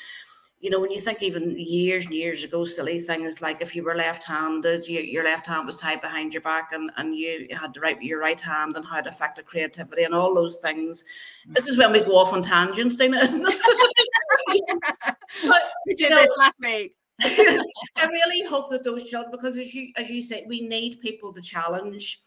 you 0.59 0.69
know, 0.69 0.79
when 0.79 0.91
you 0.91 0.99
think 0.99 1.21
even 1.21 1.57
years 1.59 2.05
and 2.05 2.15
years 2.15 2.43
ago, 2.43 2.63
silly 2.63 2.99
things 2.99 3.41
like 3.41 3.61
if 3.61 3.75
you 3.75 3.83
were 3.83 3.95
left 3.95 4.23
handed, 4.23 4.87
you, 4.87 5.01
your 5.01 5.23
left 5.23 5.45
hand 5.45 5.65
was 5.65 5.77
tied 5.77 6.01
behind 6.01 6.33
your 6.33 6.41
back 6.41 6.71
and, 6.71 6.89
and 6.97 7.15
you 7.15 7.47
had 7.51 7.73
to 7.73 7.79
write 7.79 7.97
with 7.97 8.05
your 8.05 8.19
right 8.19 8.39
hand 8.39 8.75
and 8.75 8.85
how 8.85 8.99
it 8.99 9.07
affected 9.07 9.45
creativity 9.45 10.03
and 10.03 10.15
all 10.15 10.33
those 10.33 10.57
things. 10.57 11.03
Mm. 11.47 11.55
This 11.55 11.67
is 11.67 11.77
when 11.77 11.91
we 11.91 11.99
go 11.99 12.17
off 12.17 12.33
on 12.33 12.41
tangents, 12.41 12.95
Dana, 12.95 13.17
isn't 13.17 13.45
it? 13.45 13.61
but, 15.47 15.61
we 15.85 15.95
did 15.95 15.99
you 15.99 16.09
know, 16.09 16.21
this 16.21 16.29
last 16.37 16.57
week. 16.59 16.95
I 17.22 18.05
really 18.05 18.48
hope 18.50 18.70
that 18.72 18.84
those 18.84 19.03
children, 19.03 19.32
because 19.32 19.58
as 19.58 19.74
you 19.74 19.91
as 19.98 20.10
you 20.10 20.22
say, 20.22 20.46
we 20.48 20.62
need 20.62 21.00
people 21.01 21.34
to 21.34 21.41
challenge, 21.41 22.20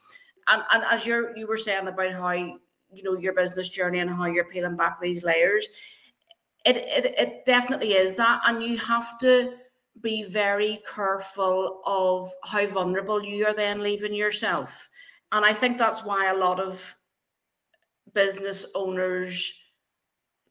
and 0.48 0.62
and 0.72 0.84
as 0.84 1.06
you 1.06 1.30
you 1.36 1.46
were 1.46 1.56
saying 1.56 1.88
about 1.88 2.12
how 2.12 2.30
you 2.32 3.02
know 3.02 3.18
your 3.18 3.34
business 3.34 3.68
journey 3.68 3.98
and 3.98 4.10
how 4.10 4.26
you're 4.26 4.44
peeling 4.44 4.76
back 4.76 5.00
these 5.00 5.24
layers, 5.24 5.66
it 6.64 6.76
it, 6.76 7.14
it 7.18 7.44
definitely 7.46 7.92
is 7.92 8.16
that, 8.16 8.40
and 8.46 8.62
you 8.62 8.78
have 8.78 9.18
to 9.20 9.54
be 10.00 10.22
very 10.24 10.80
careful 10.94 11.80
of 11.86 12.28
how 12.44 12.66
vulnerable 12.66 13.24
you 13.24 13.46
are 13.46 13.54
then 13.54 13.80
leaving 13.80 14.14
yourself, 14.14 14.88
and 15.32 15.44
I 15.44 15.52
think 15.52 15.78
that's 15.78 16.04
why 16.04 16.26
a 16.30 16.36
lot 16.36 16.60
of 16.60 16.94
business 18.12 18.66
owners 18.74 19.52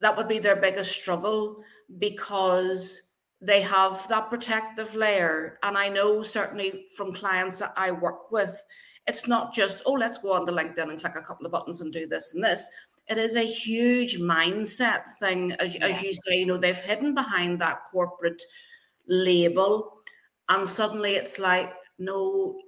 that 0.00 0.16
would 0.16 0.28
be 0.28 0.38
their 0.38 0.56
biggest 0.56 0.92
struggle 0.92 1.62
because 1.98 3.05
they 3.40 3.62
have 3.62 4.08
that 4.08 4.30
protective 4.30 4.94
layer. 4.94 5.58
And 5.62 5.76
I 5.76 5.88
know 5.88 6.22
certainly 6.22 6.84
from 6.96 7.12
clients 7.12 7.58
that 7.58 7.72
I 7.76 7.90
work 7.90 8.30
with, 8.30 8.64
it's 9.06 9.28
not 9.28 9.54
just, 9.54 9.82
oh, 9.86 9.92
let's 9.92 10.18
go 10.18 10.32
on 10.32 10.46
to 10.46 10.52
LinkedIn 10.52 10.90
and 10.90 11.00
click 11.00 11.14
a 11.16 11.22
couple 11.22 11.46
of 11.46 11.52
buttons 11.52 11.80
and 11.80 11.92
do 11.92 12.06
this 12.06 12.34
and 12.34 12.42
this. 12.42 12.68
It 13.08 13.18
is 13.18 13.36
a 13.36 13.42
huge 13.42 14.18
mindset 14.18 15.02
thing. 15.20 15.52
As, 15.52 15.76
yeah. 15.76 15.86
as 15.86 16.02
you 16.02 16.12
say, 16.12 16.38
you 16.38 16.46
know, 16.46 16.56
they've 16.56 16.76
hidden 16.76 17.14
behind 17.14 17.60
that 17.60 17.84
corporate 17.92 18.42
label. 19.06 19.92
And 20.48 20.68
suddenly 20.68 21.14
it's 21.14 21.38
like, 21.38 21.72
no, 21.98 22.60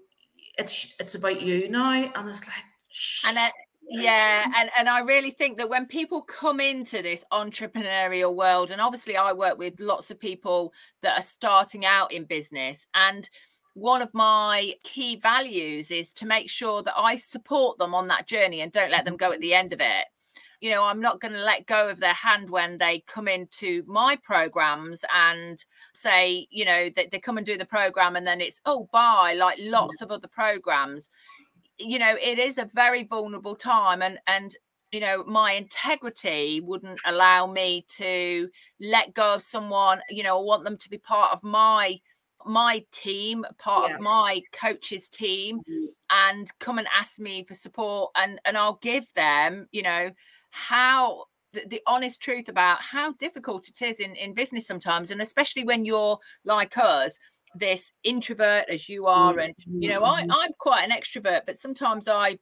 it's 0.59 0.95
it's 1.01 1.15
about 1.15 1.43
you 1.43 1.69
now. 1.69 1.93
And 1.93 2.29
it's 2.29 2.47
like, 2.47 2.65
and 3.27 3.39
it, 3.39 3.53
yeah 3.88 4.45
and 4.57 4.71
and 4.78 4.88
i 4.88 5.00
really 5.00 5.30
think 5.30 5.57
that 5.57 5.68
when 5.68 5.87
people 5.87 6.23
come 6.23 6.61
into 6.61 7.02
this 7.02 7.25
entrepreneurial 7.33 8.35
world 8.35 8.71
and 8.71 8.80
obviously 8.80 9.16
i 9.16 9.33
work 9.33 9.57
with 9.59 9.80
lots 9.80 10.11
of 10.11 10.18
people 10.18 10.73
that 11.02 11.18
are 11.18 11.23
starting 11.23 11.87
out 11.87 12.12
in 12.12 12.25
business 12.25 12.87
and 12.95 13.30
one 13.75 14.02
of 14.02 14.12
my 14.12 14.73
key 14.83 15.16
values 15.16 15.90
is 15.90 16.12
to 16.12 16.26
make 16.26 16.50
sure 16.50 16.83
that 16.83 16.99
i 16.99 17.16
support 17.16 17.78
them 17.78 17.95
on 17.95 18.09
that 18.09 18.26
journey 18.26 18.61
and 18.61 18.73
don't 18.73 18.90
let 18.90 19.04
them 19.04 19.16
go 19.16 19.33
at 19.33 19.40
the 19.40 19.54
end 19.54 19.73
of 19.73 19.80
it. 19.80 20.04
You 20.61 20.71
know 20.71 20.83
i'm 20.83 21.00
not 21.00 21.21
going 21.21 21.35
to 21.35 21.40
let 21.40 21.66
go 21.66 21.88
of 21.88 22.00
their 22.00 22.14
hand 22.14 22.50
when 22.50 22.78
they 22.78 23.04
come 23.07 23.28
into 23.28 23.85
my 23.87 24.16
programs 24.16 25.04
and 25.14 25.64
say 25.95 26.49
you 26.50 26.64
know 26.64 26.90
that 26.97 27.12
they 27.12 27.21
come 27.21 27.37
and 27.37 27.47
do 27.47 27.57
the 27.57 27.64
program 27.64 28.16
and 28.16 28.26
then 28.26 28.40
it's 28.40 28.61
oh 28.66 28.88
bye 28.92 29.35
like 29.38 29.59
lots 29.61 29.99
yes. 30.00 30.02
of 30.02 30.11
other 30.11 30.26
programs 30.26 31.11
you 31.79 31.99
know 31.99 32.17
it 32.21 32.39
is 32.39 32.59
a 32.59 32.69
very 32.75 33.05
vulnerable 33.05 33.55
time 33.55 34.03
and 34.03 34.19
and 34.27 34.57
you 34.93 35.01
know 35.01 35.25
my 35.25 35.53
integrity 35.53 36.61
wouldn't 36.61 37.01
allow 37.07 37.47
me 37.47 37.85
to 37.89 38.49
let 38.81 39.15
go 39.15 39.35
of 39.35 39.43
someone 39.43 40.01
you 40.09 40.23
know 40.23 40.39
i 40.39 40.43
want 40.43 40.65
them 40.65 40.77
to 40.77 40.91
be 40.91 40.99
part 40.99 41.33
of 41.33 41.43
my 41.43 41.99
my 42.47 42.85
team 42.93 43.45
part 43.59 43.89
yeah. 43.89 43.95
of 43.95 44.01
my 44.01 44.41
coach's 44.53 45.09
team 45.09 45.59
mm-hmm. 45.61 45.87
and 46.11 46.51
come 46.61 46.79
and 46.79 46.89
ask 46.97 47.19
me 47.19 47.45
for 47.45 47.55
support 47.55 48.11
and 48.17 48.41
and 48.45 48.57
i'll 48.57 48.79
give 48.83 49.13
them 49.15 49.67
you 49.73 49.83
know 49.83 50.11
how 50.51 51.25
the, 51.53 51.65
the, 51.69 51.83
honest 51.87 52.21
truth 52.21 52.49
about 52.49 52.79
how 52.81 53.13
difficult 53.15 53.69
it 53.69 53.83
is 53.83 54.01
in 54.01 54.15
in 54.17 54.35
business 54.35 54.67
sometimes 54.67 55.11
and 55.11 55.21
especially 55.21 55.65
when 55.65 55.85
you're 55.85 56.19
like 56.45 56.77
us 56.79 57.19
this 57.55 57.93
introvert 58.05 58.64
as 58.69 58.88
you 58.88 59.07
are 59.07 59.38
and 59.38 59.55
you 59.67 59.88
know 59.88 60.05
I, 60.05 60.23
mm-hmm. 60.23 60.33
i'm 60.33 60.50
quite 60.59 60.85
an 60.85 60.90
extrovert 60.90 61.43
but 61.47 61.59
sometimes 61.59 62.09
i 62.09 62.38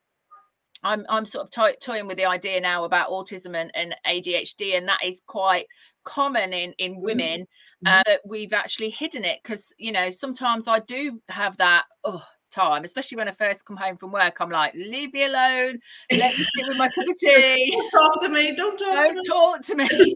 i'm 0.82 1.06
i'm 1.08 1.24
sort 1.24 1.44
of 1.44 1.50
toy- 1.50 1.76
toying 1.80 2.06
with 2.06 2.16
the 2.16 2.26
idea 2.26 2.60
now 2.60 2.84
about 2.84 3.10
autism 3.10 3.56
and, 3.56 3.70
and 3.74 3.94
adhd 4.06 4.76
and 4.76 4.88
that 4.88 5.00
is 5.04 5.22
quite 5.26 5.66
common 6.04 6.52
in 6.52 6.72
in 6.78 6.92
mm-hmm. 6.92 7.02
women 7.02 7.46
uh, 7.86 7.90
mm-hmm. 7.90 8.02
that 8.06 8.20
we've 8.24 8.52
actually 8.52 8.90
hidden 8.90 9.24
it 9.24 9.38
because 9.42 9.72
you 9.78 9.92
know 9.92 10.10
sometimes 10.10 10.68
i 10.68 10.78
do 10.80 11.20
have 11.28 11.56
that 11.56 11.84
oh 12.04 12.24
time, 12.56 12.84
especially 12.84 13.16
when 13.16 13.28
I 13.28 13.32
first 13.32 13.64
come 13.64 13.76
home 13.76 13.96
from 13.96 14.12
work. 14.12 14.38
I'm 14.40 14.50
like, 14.50 14.72
leave 14.74 15.12
me 15.12 15.24
alone. 15.24 15.78
Let 16.10 16.36
me 16.36 16.44
sit 16.44 16.68
with 16.68 16.78
my 16.78 16.88
cup 16.88 17.06
of 17.06 17.18
tea. 17.20 17.70
Don't 17.70 17.90
talk 17.90 18.22
to 18.22 18.28
me. 18.28 18.56
Don't 18.56 18.78
talk. 18.78 18.88
Don't 18.88 19.16
to 19.16 19.30
talk 19.30 19.62
to 19.62 19.74
me. 19.74 20.14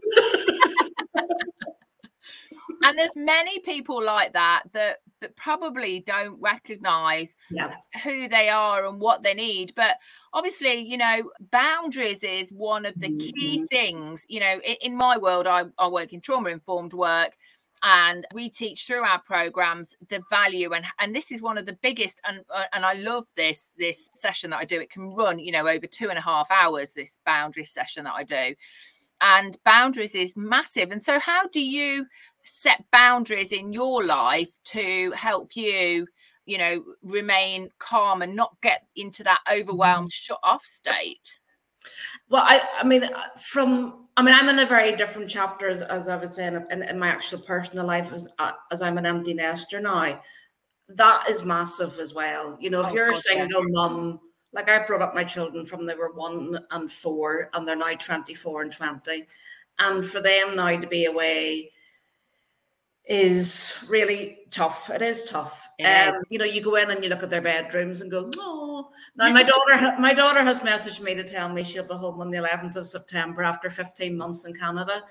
and 2.83 2.97
there's 2.97 3.15
many 3.15 3.59
people 3.59 4.03
like 4.03 4.33
that 4.33 4.63
that 4.73 4.97
that 5.21 5.35
probably 5.35 5.99
don't 5.99 6.39
recognize 6.41 7.37
yeah. 7.51 7.75
who 8.03 8.27
they 8.27 8.49
are 8.49 8.87
and 8.87 8.99
what 8.99 9.21
they 9.21 9.35
need. 9.35 9.73
But 9.75 9.97
obviously 10.33 10.79
you 10.79 10.97
know 10.97 11.29
boundaries 11.51 12.23
is 12.23 12.51
one 12.51 12.85
of 12.85 12.93
the 12.99 13.09
mm-hmm. 13.09 13.29
key 13.37 13.65
things. 13.69 14.25
You 14.29 14.39
know 14.39 14.59
in, 14.65 14.75
in 14.81 14.97
my 14.97 15.17
world 15.17 15.47
I, 15.47 15.65
I 15.77 15.87
work 15.87 16.13
in 16.13 16.21
trauma 16.21 16.49
informed 16.49 16.93
work 16.93 17.33
and 17.83 18.27
we 18.33 18.49
teach 18.49 18.85
through 18.85 19.03
our 19.03 19.19
programs 19.21 19.95
the 20.09 20.21
value 20.29 20.73
and 20.73 20.85
and 20.99 21.15
this 21.15 21.31
is 21.31 21.41
one 21.41 21.57
of 21.57 21.65
the 21.65 21.77
biggest 21.81 22.21
and 22.27 22.41
uh, 22.53 22.65
and 22.73 22.85
i 22.85 22.93
love 22.93 23.25
this 23.35 23.71
this 23.77 24.09
session 24.13 24.51
that 24.51 24.57
i 24.57 24.65
do. 24.65 24.79
It 24.79 24.91
can 24.91 25.13
run 25.13 25.39
you 25.39 25.51
know 25.51 25.67
over 25.67 25.87
two 25.87 26.09
and 26.09 26.17
a 26.17 26.21
half 26.21 26.49
hours 26.51 26.93
this 26.93 27.19
boundary 27.25 27.65
session 27.65 28.03
that 28.05 28.13
i 28.13 28.23
do. 28.23 28.55
And 29.23 29.55
boundaries 29.63 30.15
is 30.15 30.35
massive. 30.35 30.89
And 30.89 31.01
so 31.01 31.19
how 31.19 31.47
do 31.49 31.63
you 31.63 32.07
set 32.43 32.83
boundaries 32.91 33.51
in 33.51 33.73
your 33.73 34.03
life 34.03 34.57
to 34.63 35.11
help 35.11 35.55
you 35.55 36.07
you 36.45 36.57
know 36.57 36.83
remain 37.03 37.69
calm 37.79 38.21
and 38.21 38.35
not 38.35 38.55
get 38.61 38.85
into 38.95 39.23
that 39.23 39.39
overwhelmed 39.51 40.09
mm-hmm. 40.09 40.33
shut 40.33 40.39
off 40.43 40.65
state 40.65 41.39
well 42.29 42.43
i 42.45 42.61
i 42.79 42.83
mean 42.83 43.03
uh, 43.03 43.27
from 43.37 44.07
i 44.17 44.21
mean 44.21 44.33
i'm 44.33 44.49
in 44.49 44.59
a 44.59 44.65
very 44.65 44.95
different 44.95 45.29
chapter 45.29 45.69
as, 45.69 45.81
as 45.81 46.07
i 46.07 46.15
was 46.15 46.35
saying 46.35 46.63
in, 46.71 46.83
in 46.83 46.99
my 46.99 47.07
actual 47.07 47.39
personal 47.39 47.85
life 47.85 48.11
as, 48.11 48.27
uh, 48.39 48.51
as 48.71 48.81
i'm 48.81 48.97
an 48.97 49.05
empty 49.05 49.33
nester 49.33 49.79
now 49.79 50.19
that 50.87 51.29
is 51.29 51.45
massive 51.45 51.99
as 51.99 52.13
well 52.13 52.57
you 52.59 52.69
know 52.69 52.81
if 52.81 52.87
oh, 52.87 52.93
you're 52.93 53.11
a 53.11 53.15
single 53.15 53.61
yeah. 53.61 53.69
mum 53.71 54.19
like 54.53 54.69
i 54.69 54.83
brought 54.85 55.01
up 55.01 55.15
my 55.15 55.23
children 55.23 55.65
from 55.65 55.85
they 55.85 55.95
were 55.95 56.11
one 56.13 56.59
and 56.71 56.91
four 56.91 57.49
and 57.53 57.67
they're 57.67 57.75
now 57.75 57.93
24 57.93 58.63
and 58.63 58.71
20 58.71 59.25
and 59.79 60.05
for 60.05 60.21
them 60.21 60.55
now 60.55 60.75
to 60.77 60.87
be 60.87 61.05
away 61.05 61.69
is 63.05 63.85
really 63.89 64.37
tough. 64.51 64.89
It 64.89 65.01
is 65.01 65.29
tough. 65.29 65.67
It 65.79 65.85
um. 65.85 66.23
You 66.29 66.39
know, 66.39 66.45
you 66.45 66.61
go 66.61 66.75
in 66.75 66.91
and 66.91 67.03
you 67.03 67.09
look 67.09 67.23
at 67.23 67.29
their 67.29 67.41
bedrooms 67.41 68.01
and 68.01 68.11
go, 68.11 68.29
oh. 68.37 68.89
Now 69.15 69.31
my 69.31 69.43
daughter, 69.43 69.99
my 69.99 70.13
daughter 70.13 70.43
has 70.43 70.61
messaged 70.61 71.01
me 71.01 71.15
to 71.15 71.23
tell 71.23 71.49
me 71.49 71.63
she'll 71.63 71.87
be 71.87 71.95
home 71.95 72.21
on 72.21 72.31
the 72.31 72.37
11th 72.37 72.75
of 72.75 72.87
September 72.87 73.43
after 73.43 73.69
15 73.69 74.17
months 74.17 74.45
in 74.45 74.53
Canada. 74.53 75.03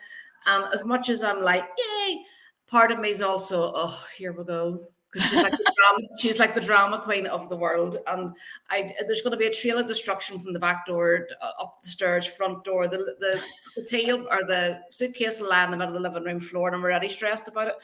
And 0.47 0.73
as 0.73 0.85
much 0.85 1.09
as 1.09 1.23
I'm 1.23 1.42
like, 1.42 1.64
yay, 1.78 2.25
part 2.68 2.92
of 2.92 3.00
me 3.00 3.11
is 3.11 3.23
also, 3.23 3.73
oh, 3.75 4.04
here 4.16 4.32
we 4.32 4.44
go. 4.44 4.78
Because 5.11 5.29
she's 5.29 5.43
like 5.43 5.52
the 5.52 5.73
drama, 5.76 6.09
she's 6.19 6.38
like 6.38 6.55
the 6.55 6.61
drama 6.61 6.99
queen 7.00 7.26
of 7.26 7.49
the 7.49 7.57
world. 7.57 7.97
And 8.07 8.35
I 8.71 8.93
there's 9.07 9.23
going 9.23 9.33
to 9.33 9.37
be 9.37 9.47
a 9.47 9.52
trail 9.52 9.79
of 9.79 9.87
destruction 9.87 10.38
from 10.38 10.52
the 10.52 10.61
back 10.61 10.87
door 10.87 11.26
uh, 11.43 11.62
up 11.62 11.81
the 11.83 11.88
stairs, 11.88 12.26
front 12.26 12.64
door. 12.64 12.88
The 12.88 12.99
the 13.19 13.40
settee 13.67 14.12
or 14.12 14.45
the 14.47 14.81
suitcase 14.90 15.40
will 15.40 15.50
lie 15.50 15.64
in 15.64 15.71
the 15.71 15.76
middle 15.76 15.97
of 15.97 16.02
the 16.02 16.09
living 16.09 16.25
room 16.25 16.40
floor, 16.40 16.69
and 16.69 16.76
I'm 16.76 16.85
already 16.85 17.09
stressed 17.09 17.49
about 17.49 17.69
it. 17.69 17.76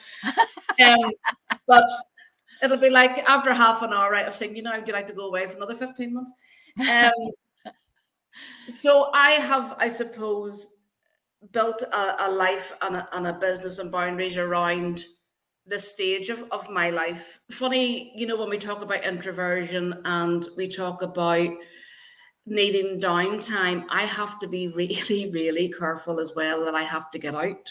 Um, 0.79 1.11
but 1.65 1.83
it'll 2.61 2.77
be 2.77 2.89
like 2.89 3.17
after 3.27 3.53
half 3.53 3.81
an 3.81 3.93
hour, 3.93 4.11
right, 4.11 4.27
of 4.27 4.35
saying, 4.35 4.55
you 4.55 4.61
know, 4.61 4.77
would 4.77 4.87
you 4.87 4.93
like 4.93 5.07
to 5.07 5.13
go 5.13 5.27
away 5.27 5.47
for 5.47 5.57
another 5.57 5.75
15 5.75 6.13
months? 6.13 6.33
Um, 6.79 7.31
so 8.67 9.09
I 9.13 9.31
have, 9.31 9.75
I 9.79 9.87
suppose, 9.87 10.75
built 11.51 11.81
a, 11.81 12.15
a 12.27 12.31
life 12.31 12.73
and 12.81 12.97
a, 12.97 13.09
and 13.13 13.27
a 13.27 13.33
business 13.33 13.79
and 13.79 13.91
boundaries 13.91 14.37
around 14.37 15.03
this 15.67 15.91
stage 15.91 16.29
of, 16.29 16.43
of 16.51 16.69
my 16.69 16.89
life. 16.89 17.39
Funny, 17.51 18.13
you 18.15 18.25
know, 18.25 18.37
when 18.37 18.49
we 18.49 18.57
talk 18.57 18.81
about 18.81 19.05
introversion 19.05 20.01
and 20.05 20.45
we 20.55 20.67
talk 20.67 21.01
about 21.01 21.49
needing 22.45 22.99
downtime, 22.99 23.85
I 23.89 24.03
have 24.03 24.39
to 24.39 24.47
be 24.47 24.67
really, 24.75 25.29
really 25.31 25.69
careful 25.69 26.19
as 26.19 26.33
well 26.35 26.63
that 26.65 26.75
I 26.75 26.83
have 26.83 27.11
to 27.11 27.19
get 27.19 27.35
out 27.35 27.69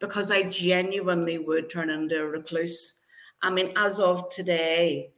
because 0.00 0.30
I 0.30 0.42
genuinely 0.42 1.38
would 1.38 1.70
turn 1.70 1.90
into 1.90 2.20
a 2.20 2.26
recluse. 2.26 2.98
I 3.42 3.50
mean, 3.50 3.72
as 3.76 4.00
of 4.00 4.28
today, 4.30 5.12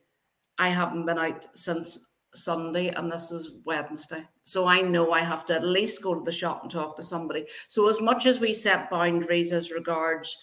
I 0.59 0.69
haven't 0.69 1.07
been 1.07 1.19
out 1.19 1.47
since 1.57 2.17
Sunday 2.35 2.89
and 2.89 3.11
this 3.11 3.31
is 3.31 3.53
Wednesday. 3.65 4.25
So 4.43 4.67
I 4.67 4.83
know 4.83 5.13
I 5.13 5.21
have 5.21 5.47
to 5.47 5.55
at 5.55 5.65
least 5.65 6.03
go 6.03 6.15
to 6.15 6.21
the 6.21 6.33
shop 6.33 6.63
and 6.63 6.71
talk 6.71 6.97
to 6.97 7.03
somebody. 7.03 7.47
So 7.69 7.89
as 7.89 8.01
much 8.01 8.27
as 8.27 8.41
we 8.41 8.53
set 8.53 8.91
boundaries 8.91 9.53
as 9.53 9.73
regards 9.73 10.37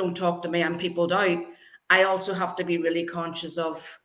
don't 0.00 0.16
talk 0.16 0.40
to 0.42 0.48
me 0.48 0.62
and 0.62 0.80
people 0.80 1.06
doubt, 1.06 1.44
I 1.90 2.04
also 2.04 2.32
have 2.32 2.56
to 2.56 2.64
be 2.64 2.78
really 2.78 3.04
conscious 3.04 3.58
of, 3.58 3.98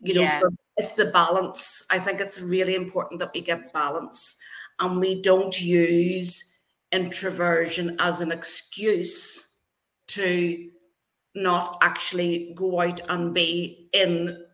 you 0.00 0.14
know, 0.14 0.22
yeah. 0.22 0.38
for, 0.38 0.50
it's 0.76 0.96
the 0.96 1.06
balance. 1.06 1.84
I 1.90 1.98
think 1.98 2.20
it's 2.20 2.40
really 2.42 2.74
important 2.74 3.20
that 3.20 3.32
we 3.34 3.40
get 3.40 3.72
balance 3.72 4.36
and 4.78 5.00
we 5.00 5.22
don't 5.22 5.58
use 5.58 6.58
introversion 6.92 7.96
as 7.98 8.20
an 8.20 8.32
excuse 8.32 9.56
to 10.08 10.68
not 11.34 11.78
actually 11.80 12.52
go 12.54 12.80
out 12.80 13.00
and 13.08 13.32
be 13.32 13.88
in 13.92 14.44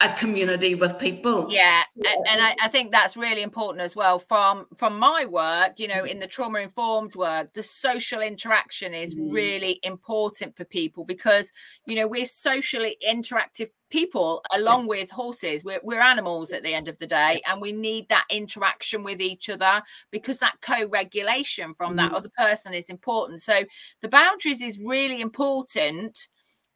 a 0.00 0.12
community 0.14 0.74
with 0.74 0.98
people. 0.98 1.46
Yeah 1.48 1.82
so, 1.86 2.02
and 2.30 2.42
I, 2.42 2.54
I, 2.62 2.68
think 2.68 2.90
that's 2.90 3.16
really 3.16 3.42
important 3.42 3.82
as 3.82 3.94
well. 3.94 4.18
From 4.18 4.66
from 4.76 4.98
my 4.98 5.24
work 5.24 5.78
you 5.78 5.88
know 5.88 6.04
in 6.04 6.18
the 6.18 6.26
trauma 6.26 6.58
informed 6.60 7.14
work 7.14 7.52
the 7.52 7.62
social 7.62 8.20
interaction 8.20 8.94
is 8.94 9.14
mm. 9.14 9.32
really 9.32 9.78
important 9.82 10.56
for 10.56 10.64
people 10.64 11.04
because 11.04 11.52
you 11.86 11.94
know 11.94 12.06
we're 12.06 12.26
socially 12.26 12.96
interactive 13.06 13.68
people 13.90 14.42
along 14.52 14.82
yeah. 14.82 14.88
with 14.88 15.10
horses. 15.10 15.62
We're, 15.62 15.80
we're 15.84 16.00
animals 16.00 16.52
at 16.52 16.64
the 16.64 16.74
end 16.74 16.88
of 16.88 16.98
the 16.98 17.06
day 17.06 17.40
and 17.46 17.60
we 17.60 17.70
need 17.70 18.08
that 18.08 18.24
interaction 18.28 19.04
with 19.04 19.20
each 19.20 19.48
other 19.48 19.82
because 20.10 20.38
that 20.38 20.56
co-regulation 20.62 21.74
from 21.74 21.92
mm. 21.92 21.96
that 21.98 22.12
other 22.12 22.30
person 22.36 22.74
is 22.74 22.88
important. 22.88 23.42
So 23.42 23.62
the 24.00 24.08
boundaries 24.08 24.60
is 24.60 24.80
really 24.80 25.20
important 25.20 26.26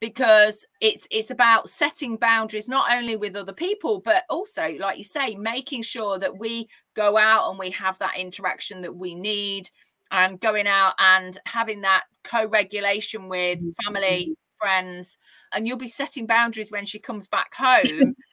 because 0.00 0.64
it's 0.81 1.07
it's 1.11 1.31
about 1.31 1.69
setting 1.69 2.17
boundaries 2.17 2.69
not 2.69 2.93
only 2.93 3.17
with 3.17 3.37
other 3.37 3.52
people 3.52 4.00
but 4.05 4.25
also 4.31 4.76
like 4.78 4.99
you 4.99 5.05
say 5.05 5.35
making 5.35 5.83
sure 5.83 6.19
that 6.19 6.38
we 6.38 6.69
go 6.95 7.17
out 7.17 7.50
and 7.50 7.59
we 7.59 7.71
have 7.71 7.99
that 7.99 8.17
interaction 8.19 8.81
that 8.81 8.95
we 8.95 9.14
need 9.14 9.69
and 10.11 10.40
going 10.40 10.67
out 10.67 10.95
and 10.99 11.38
having 11.47 11.81
that 11.83 12.05
co-regulation 12.25 13.28
with 13.28 13.59
mm-hmm. 13.59 13.71
family 13.85 14.28
mm-hmm. 14.31 14.33
friends 14.57 15.19
and 15.52 15.67
you'll 15.67 15.78
be 15.78 15.88
setting 15.88 16.26
boundaries 16.26 16.71
when 16.71 16.85
she 16.85 16.99
comes 16.99 17.26
back 17.26 17.55
home. 17.55 18.14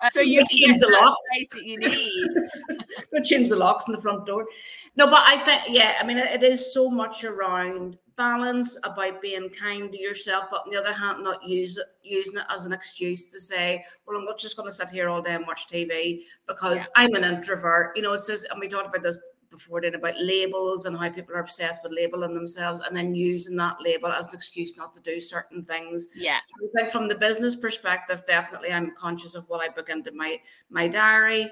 Uh, 0.00 0.08
so 0.10 0.20
you 0.20 0.38
can 0.50 0.68
get 0.68 0.78
the 0.78 1.16
space 1.24 1.48
that 1.48 1.64
you 1.64 1.78
need. 1.78 3.24
Change 3.24 3.48
the 3.48 3.56
locks 3.56 3.88
in 3.88 3.92
the 3.92 4.00
front 4.00 4.24
door. 4.26 4.46
No 4.96 5.06
but 5.06 5.22
i 5.24 5.36
think 5.36 5.62
yeah 5.68 5.94
i 6.00 6.04
mean 6.04 6.18
it 6.18 6.42
is 6.42 6.72
so 6.72 6.90
much 6.90 7.24
around 7.24 7.98
balance 8.16 8.76
about 8.84 9.20
being 9.20 9.50
kind 9.50 9.90
to 9.92 9.98
yourself, 10.00 10.44
but 10.50 10.62
on 10.64 10.70
the 10.70 10.78
other 10.78 10.92
hand, 10.92 11.22
not 11.22 11.46
use 11.46 11.78
it, 11.78 11.86
using 12.02 12.36
it 12.36 12.44
as 12.48 12.64
an 12.64 12.72
excuse 12.72 13.30
to 13.30 13.40
say, 13.40 13.84
"Well, 14.06 14.18
I'm 14.18 14.24
not 14.24 14.38
just 14.38 14.56
going 14.56 14.68
to 14.68 14.74
sit 14.74 14.90
here 14.90 15.08
all 15.08 15.22
day 15.22 15.34
and 15.34 15.46
watch 15.46 15.66
TV 15.66 16.20
because 16.46 16.86
yeah. 16.86 17.04
I'm 17.04 17.14
an 17.14 17.24
introvert." 17.24 17.96
You 17.96 18.02
know, 18.02 18.12
it 18.12 18.20
says, 18.20 18.44
and 18.50 18.60
we 18.60 18.68
talked 18.68 18.88
about 18.88 19.02
this 19.02 19.18
before 19.52 19.80
then 19.80 19.94
about 19.94 20.14
labels 20.18 20.86
and 20.86 20.98
how 20.98 21.10
people 21.10 21.36
are 21.36 21.40
obsessed 21.40 21.82
with 21.84 21.92
labeling 21.92 22.34
themselves 22.34 22.80
and 22.80 22.96
then 22.96 23.14
using 23.14 23.56
that 23.58 23.76
label 23.80 24.08
as 24.08 24.26
an 24.28 24.34
excuse 24.34 24.76
not 24.76 24.94
to 24.94 25.00
do 25.00 25.20
certain 25.20 25.64
things. 25.64 26.08
Yeah. 26.16 26.38
So 26.48 26.66
I 26.66 26.80
think 26.80 26.90
from 26.90 27.06
the 27.06 27.14
business 27.14 27.54
perspective, 27.54 28.22
definitely 28.26 28.72
I'm 28.72 28.92
conscious 28.96 29.36
of 29.36 29.44
what 29.48 29.62
I 29.62 29.68
book 29.68 29.90
into 29.90 30.10
my 30.12 30.38
my 30.70 30.88
diary. 30.88 31.50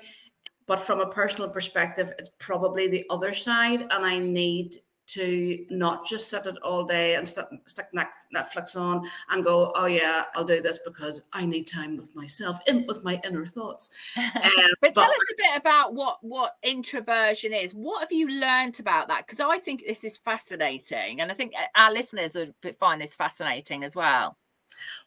But 0.66 0.80
from 0.80 1.00
a 1.00 1.10
personal 1.10 1.50
perspective, 1.50 2.12
it's 2.18 2.30
probably 2.38 2.88
the 2.88 3.04
other 3.10 3.32
side, 3.32 3.80
and 3.90 4.06
I 4.06 4.18
need 4.18 4.76
to 5.14 5.64
not 5.70 6.06
just 6.06 6.28
sit 6.28 6.46
it 6.46 6.56
all 6.62 6.84
day 6.84 7.14
and 7.14 7.26
st- 7.26 7.46
stick 7.66 7.86
Netflix 7.94 8.76
on 8.76 9.06
and 9.30 9.44
go, 9.44 9.72
oh 9.74 9.86
yeah, 9.86 10.24
I'll 10.34 10.44
do 10.44 10.60
this 10.60 10.78
because 10.84 11.28
I 11.32 11.46
need 11.46 11.64
time 11.64 11.96
with 11.96 12.14
myself, 12.14 12.58
in, 12.66 12.86
with 12.86 13.04
my 13.04 13.20
inner 13.24 13.46
thoughts. 13.46 13.94
Um, 14.40 14.52
but 14.80 14.94
tell 14.94 15.04
us 15.04 15.10
a 15.10 15.34
bit 15.36 15.56
about 15.56 15.94
what 15.94 16.18
what 16.22 16.56
introversion 16.62 17.52
is. 17.52 17.74
What 17.74 18.00
have 18.00 18.12
you 18.12 18.28
learned 18.28 18.80
about 18.80 19.08
that? 19.08 19.26
Because 19.26 19.40
I 19.40 19.58
think 19.58 19.84
this 19.86 20.02
is 20.02 20.16
fascinating, 20.16 21.20
and 21.20 21.30
I 21.30 21.34
think 21.34 21.52
uh, 21.58 21.66
our 21.76 21.92
listeners 21.92 22.34
would 22.34 22.54
find 22.76 23.00
this 23.00 23.14
fascinating 23.14 23.84
as 23.84 23.94
well. 23.94 24.36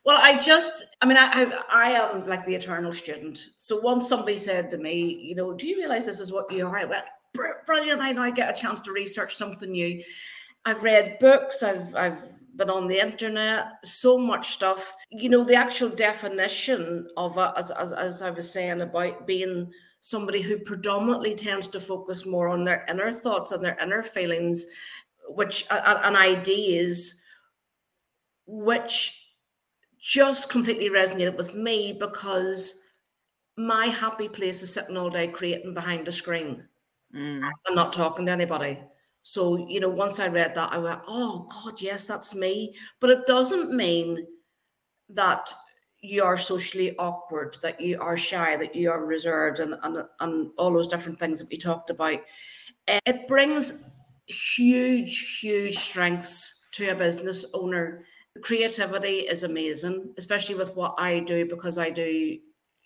Well, 0.05 0.19
I 0.21 0.39
just, 0.39 0.95
I 1.01 1.05
mean, 1.05 1.17
I, 1.17 1.29
I, 1.31 1.63
I 1.71 1.91
am 1.91 2.27
like 2.27 2.45
the 2.45 2.55
eternal 2.55 2.91
student. 2.91 3.39
So 3.57 3.79
once 3.79 4.07
somebody 4.07 4.37
said 4.37 4.69
to 4.71 4.77
me, 4.77 5.01
you 5.03 5.35
know, 5.35 5.53
do 5.53 5.67
you 5.67 5.77
realize 5.77 6.05
this 6.05 6.19
is 6.19 6.31
what 6.31 6.51
you 6.51 6.67
are? 6.67 6.77
I 6.77 6.85
went, 6.85 7.05
brilliant. 7.65 8.01
I 8.01 8.11
now 8.11 8.29
get 8.31 8.55
a 8.55 8.59
chance 8.59 8.79
to 8.81 8.91
research 8.91 9.35
something 9.35 9.71
new. 9.71 10.03
I've 10.65 10.83
read 10.83 11.19
books, 11.19 11.61
I've 11.61 11.93
I've 11.95 12.21
been 12.55 12.69
on 12.69 12.87
the 12.87 12.99
internet, 12.99 13.85
so 13.85 14.17
much 14.17 14.49
stuff. 14.49 14.95
You 15.11 15.29
know, 15.29 15.43
the 15.43 15.55
actual 15.55 15.89
definition 15.89 17.07
of 17.17 17.37
it, 17.37 17.51
as, 17.57 17.71
as, 17.71 17.91
as 17.91 18.21
I 18.21 18.29
was 18.29 18.51
saying 18.51 18.79
about 18.79 19.27
being 19.27 19.71
somebody 19.99 20.41
who 20.41 20.59
predominantly 20.59 21.35
tends 21.35 21.67
to 21.67 21.79
focus 21.79 22.25
more 22.25 22.47
on 22.47 22.63
their 22.63 22.85
inner 22.89 23.11
thoughts 23.11 23.51
and 23.51 23.63
their 23.63 23.77
inner 23.81 24.03
feelings, 24.03 24.65
which 25.27 25.65
and 25.69 26.15
ideas, 26.15 27.21
which 28.45 29.19
just 29.99 30.49
completely 30.49 30.89
resonated 30.89 31.37
with 31.37 31.55
me 31.55 31.93
because 31.93 32.79
my 33.57 33.87
happy 33.87 34.27
place 34.27 34.61
is 34.61 34.73
sitting 34.73 34.97
all 34.97 35.09
day 35.09 35.27
creating 35.27 35.73
behind 35.73 36.07
a 36.07 36.11
screen 36.11 36.67
mm. 37.13 37.49
and 37.67 37.75
not 37.75 37.93
talking 37.93 38.25
to 38.25 38.31
anybody. 38.31 38.79
So, 39.21 39.67
you 39.69 39.79
know, 39.79 39.89
once 39.89 40.19
I 40.19 40.27
read 40.27 40.55
that, 40.55 40.73
I 40.73 40.77
went, 40.79 40.99
oh, 41.07 41.47
God, 41.49 41.81
yes, 41.81 42.07
that's 42.07 42.35
me. 42.35 42.75
But 42.99 43.09
it 43.09 43.25
doesn't 43.25 43.71
mean 43.73 44.27
that 45.09 45.53
you 46.01 46.23
are 46.23 46.35
socially 46.35 46.95
awkward, 46.97 47.55
that 47.61 47.79
you 47.79 47.97
are 48.01 48.17
shy, 48.17 48.57
that 48.57 48.75
you 48.75 48.91
are 48.91 49.05
reserved, 49.05 49.59
and, 49.59 49.75
and, 49.83 50.03
and 50.19 50.51
all 50.57 50.73
those 50.73 50.89
different 50.89 51.19
things 51.19 51.39
that 51.39 51.49
we 51.49 51.57
talked 51.57 51.89
about. 51.89 52.19
It 52.87 53.27
brings 53.27 54.21
huge, 54.27 55.39
huge 55.39 55.77
strengths 55.77 56.69
to 56.73 56.89
a 56.89 56.95
business 56.95 57.45
owner. 57.53 58.03
Creativity 58.41 59.19
is 59.19 59.43
amazing, 59.43 60.13
especially 60.17 60.55
with 60.55 60.75
what 60.75 60.95
I 60.97 61.19
do 61.19 61.45
because 61.45 61.77
I 61.77 61.89
do 61.91 62.39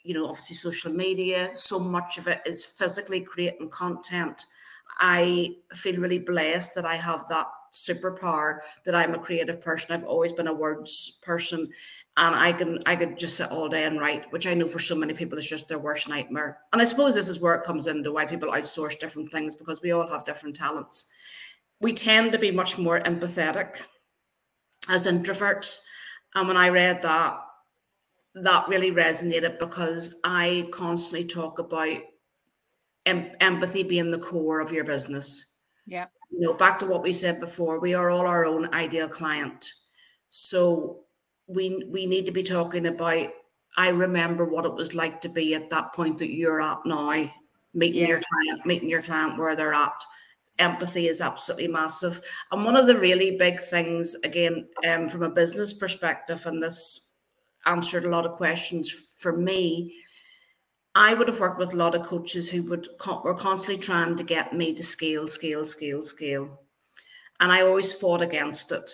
you 0.08 0.14
know, 0.14 0.26
obviously 0.26 0.56
social 0.56 0.94
media, 0.94 1.52
so 1.56 1.78
much 1.78 2.18
of 2.18 2.28
it 2.28 2.42
is 2.46 2.66
physically 2.66 3.20
creating 3.20 3.70
content. 3.70 4.46
I 5.00 5.58
feel 5.74 6.00
really 6.00 6.18
blessed 6.18 6.76
that 6.76 6.86
I 6.86 6.96
have 6.96 7.28
that 7.28 7.48
superpower 7.74 8.60
that 8.86 8.96
I'm 8.96 9.14
a 9.14 9.20
creative 9.20 9.62
person. 9.62 9.92
I've 9.92 10.06
always 10.06 10.32
been 10.32 10.48
a 10.48 10.54
words 10.54 11.20
person 11.22 11.70
and 12.16 12.36
I 12.36 12.54
can 12.54 12.80
I 12.86 12.96
could 12.96 13.20
just 13.20 13.36
sit 13.36 13.52
all 13.52 13.68
day 13.68 13.84
and 13.84 14.00
write, 14.00 14.32
which 14.32 14.48
I 14.48 14.54
know 14.54 14.68
for 14.68 14.80
so 14.80 14.96
many 14.96 15.14
people 15.14 15.38
is 15.38 15.50
just 15.50 15.68
their 15.68 15.78
worst 15.78 16.08
nightmare. 16.08 16.60
And 16.72 16.82
I 16.82 16.86
suppose 16.86 17.14
this 17.14 17.28
is 17.28 17.42
where 17.42 17.56
it 17.56 17.66
comes 17.66 17.86
into 17.86 18.14
why 18.14 18.26
people 18.26 18.50
outsource 18.50 18.98
different 18.98 19.32
things 19.32 19.56
because 19.56 19.82
we 19.82 19.92
all 19.92 20.08
have 20.08 20.24
different 20.24 20.56
talents. 20.56 21.12
We 21.82 21.92
tend 21.92 22.32
to 22.32 22.40
be 22.40 22.52
much 22.52 22.78
more 22.78 23.02
empathetic 23.02 23.82
as 24.90 25.06
introverts. 25.06 25.84
And 26.34 26.48
when 26.48 26.58
I 26.58 26.70
read 26.70 27.02
that, 27.02 27.40
that 28.44 28.68
really 28.68 28.92
resonated 28.92 29.60
because 29.60 30.20
I 30.24 30.68
constantly 30.72 31.28
talk 31.28 31.60
about 31.60 32.00
em- 33.06 33.32
empathy 33.40 33.84
being 33.84 34.12
the 34.12 34.20
core 34.20 34.60
of 34.60 34.72
your 34.72 34.84
business. 34.84 35.54
Yeah. 35.86 36.06
You 36.32 36.42
know, 36.42 36.54
back 36.54 36.80
to 36.80 36.86
what 36.86 37.04
we 37.04 37.14
said 37.14 37.40
before, 37.40 37.80
we 37.80 37.94
are 37.94 38.10
all 38.10 38.28
our 38.28 38.46
own 38.46 38.74
ideal 38.74 39.08
client. 39.08 39.72
So 40.30 41.06
we 41.48 41.84
we 41.90 42.06
need 42.06 42.26
to 42.26 42.32
be 42.32 42.44
talking 42.44 42.86
about 42.86 43.30
I 43.78 43.90
remember 43.90 44.46
what 44.46 44.66
it 44.66 44.74
was 44.74 44.96
like 44.96 45.22
to 45.22 45.30
be 45.30 45.54
at 45.54 45.70
that 45.70 45.94
point 45.94 46.18
that 46.18 46.34
you're 46.34 46.62
at 46.62 46.80
now, 46.86 47.30
meeting 47.74 48.02
yeah. 48.02 48.08
your 48.08 48.22
client, 48.22 48.66
meeting 48.66 48.90
your 48.90 49.04
client 49.04 49.38
where 49.38 49.56
they're 49.56 49.74
at. 49.74 50.04
Empathy 50.58 51.08
is 51.08 51.22
absolutely 51.22 51.68
massive. 51.68 52.20
And 52.52 52.66
one 52.66 52.76
of 52.76 52.88
the 52.88 52.98
really 52.98 53.38
big 53.38 53.60
things, 53.60 54.16
again, 54.24 54.68
um, 54.88 55.08
from 55.08 55.22
a 55.22 55.30
business 55.30 55.74
perspective, 55.74 56.44
and 56.48 56.62
this 56.62 57.07
answered 57.68 58.06
a 58.06 58.10
lot 58.10 58.26
of 58.26 58.34
questions 58.34 58.92
for 58.92 59.36
me. 59.36 59.96
I 60.96 61.14
would 61.14 61.28
have 61.28 61.40
worked 61.40 61.60
with 61.60 61.74
a 61.74 61.78
lot 61.78 61.94
of 61.94 62.04
coaches 62.04 62.50
who 62.50 62.64
would 62.70 62.88
were 63.24 63.36
constantly 63.36 63.82
trying 63.82 64.16
to 64.16 64.24
get 64.24 64.54
me 64.54 64.74
to 64.74 64.84
scale, 64.84 65.28
scale, 65.28 65.64
scale, 65.64 66.02
scale, 66.02 66.62
and 67.40 67.52
I 67.52 67.62
always 67.62 67.94
fought 67.94 68.22
against 68.22 68.72
it. 68.72 68.90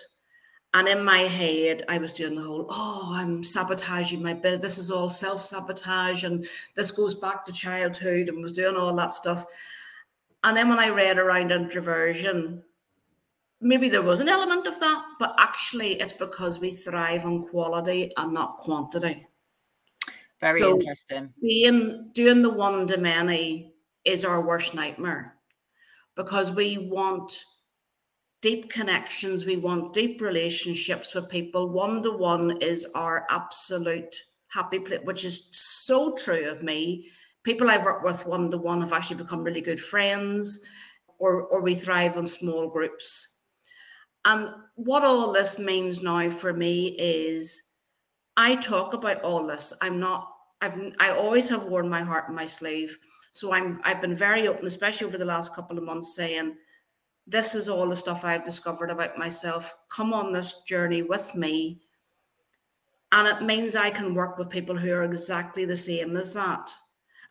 And 0.74 0.88
in 0.88 1.04
my 1.04 1.20
head, 1.20 1.84
I 1.88 1.98
was 1.98 2.12
doing 2.12 2.34
the 2.34 2.42
whole, 2.42 2.66
oh, 2.68 3.12
I'm 3.14 3.44
sabotaging 3.44 4.20
my 4.20 4.34
bit. 4.34 4.60
This 4.60 4.76
is 4.76 4.90
all 4.90 5.08
self 5.08 5.40
sabotage. 5.40 6.24
And 6.24 6.44
this 6.74 6.90
goes 6.90 7.14
back 7.14 7.44
to 7.44 7.52
childhood 7.52 8.28
and 8.28 8.42
was 8.42 8.52
doing 8.52 8.76
all 8.76 8.94
that 8.96 9.14
stuff. 9.14 9.46
And 10.42 10.56
then 10.56 10.68
when 10.68 10.80
I 10.80 10.88
read 10.88 11.16
around 11.16 11.52
introversion, 11.52 12.64
maybe 13.64 13.88
there 13.88 14.02
was 14.02 14.20
an 14.20 14.28
element 14.28 14.66
of 14.66 14.78
that, 14.78 15.02
but 15.18 15.34
actually 15.38 15.94
it's 15.94 16.12
because 16.12 16.60
we 16.60 16.70
thrive 16.70 17.24
on 17.24 17.42
quality 17.48 18.12
and 18.16 18.32
not 18.32 18.58
quantity. 18.58 19.26
Very 20.40 20.60
so 20.60 20.78
interesting. 20.78 21.32
Being 21.40 22.10
doing 22.12 22.42
the 22.42 22.50
one 22.50 22.86
to 22.86 22.98
many 22.98 23.72
is 24.04 24.24
our 24.24 24.40
worst 24.40 24.74
nightmare 24.74 25.36
because 26.14 26.52
we 26.52 26.76
want 26.76 27.32
deep 28.42 28.68
connections, 28.68 29.46
we 29.46 29.56
want 29.56 29.94
deep 29.94 30.20
relationships 30.20 31.14
with 31.14 31.30
people. 31.30 31.70
One 31.70 32.02
to 32.02 32.10
one 32.10 32.58
is 32.60 32.86
our 32.94 33.26
absolute 33.30 34.14
happy 34.48 34.80
place, 34.80 35.00
which 35.04 35.24
is 35.24 35.48
so 35.52 36.14
true 36.14 36.50
of 36.50 36.62
me. 36.62 37.08
People 37.42 37.70
I've 37.70 37.84
worked 37.84 38.04
with 38.04 38.26
one 38.26 38.50
to 38.50 38.58
one 38.58 38.82
have 38.82 38.92
actually 38.92 39.22
become 39.22 39.42
really 39.42 39.62
good 39.62 39.80
friends, 39.80 40.62
or, 41.18 41.44
or 41.44 41.62
we 41.62 41.74
thrive 41.74 42.18
on 42.18 42.26
small 42.26 42.68
groups. 42.68 43.33
And 44.24 44.50
what 44.74 45.04
all 45.04 45.32
this 45.32 45.58
means 45.58 46.02
now 46.02 46.28
for 46.30 46.52
me 46.52 46.96
is 46.98 47.74
I 48.36 48.56
talk 48.56 48.94
about 48.94 49.22
all 49.22 49.46
this. 49.46 49.72
I'm 49.80 50.00
not, 50.00 50.28
I've 50.60 50.78
I 50.98 51.10
always 51.10 51.50
have 51.50 51.64
worn 51.64 51.88
my 51.88 52.02
heart 52.02 52.28
in 52.28 52.34
my 52.34 52.46
sleeve. 52.46 52.98
So 53.32 53.52
I'm 53.52 53.80
I've 53.84 54.00
been 54.00 54.14
very 54.14 54.48
open, 54.48 54.66
especially 54.66 55.06
over 55.06 55.18
the 55.18 55.24
last 55.24 55.54
couple 55.54 55.76
of 55.76 55.84
months, 55.84 56.14
saying 56.14 56.54
this 57.26 57.54
is 57.54 57.68
all 57.68 57.88
the 57.88 57.96
stuff 57.96 58.24
I've 58.24 58.44
discovered 58.44 58.90
about 58.90 59.18
myself. 59.18 59.74
Come 59.88 60.12
on 60.12 60.32
this 60.32 60.62
journey 60.62 61.02
with 61.02 61.34
me. 61.34 61.80
And 63.12 63.28
it 63.28 63.42
means 63.42 63.76
I 63.76 63.90
can 63.90 64.14
work 64.14 64.38
with 64.38 64.50
people 64.50 64.76
who 64.76 64.92
are 64.92 65.04
exactly 65.04 65.64
the 65.64 65.76
same 65.76 66.16
as 66.16 66.34
that. 66.34 66.70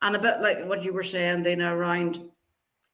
And 0.01 0.15
a 0.15 0.19
bit 0.19 0.39
like 0.39 0.65
what 0.65 0.83
you 0.83 0.93
were 0.93 1.03
saying, 1.03 1.43
Dana, 1.43 1.75
around, 1.75 2.19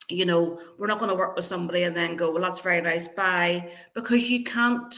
you 0.10 0.26
know, 0.26 0.60
we're 0.78 0.88
not 0.88 1.00
going 1.00 1.12
to 1.12 1.18
work 1.18 1.36
with 1.36 1.46
somebody 1.46 1.84
and 1.84 1.96
then 1.96 2.16
go, 2.16 2.32
well, 2.32 2.42
that's 2.42 2.62
very 2.62 2.82
nice, 2.82 3.08
bye. 3.08 3.72
Because 3.94 4.30
you 4.30 4.44
can't 4.44 4.94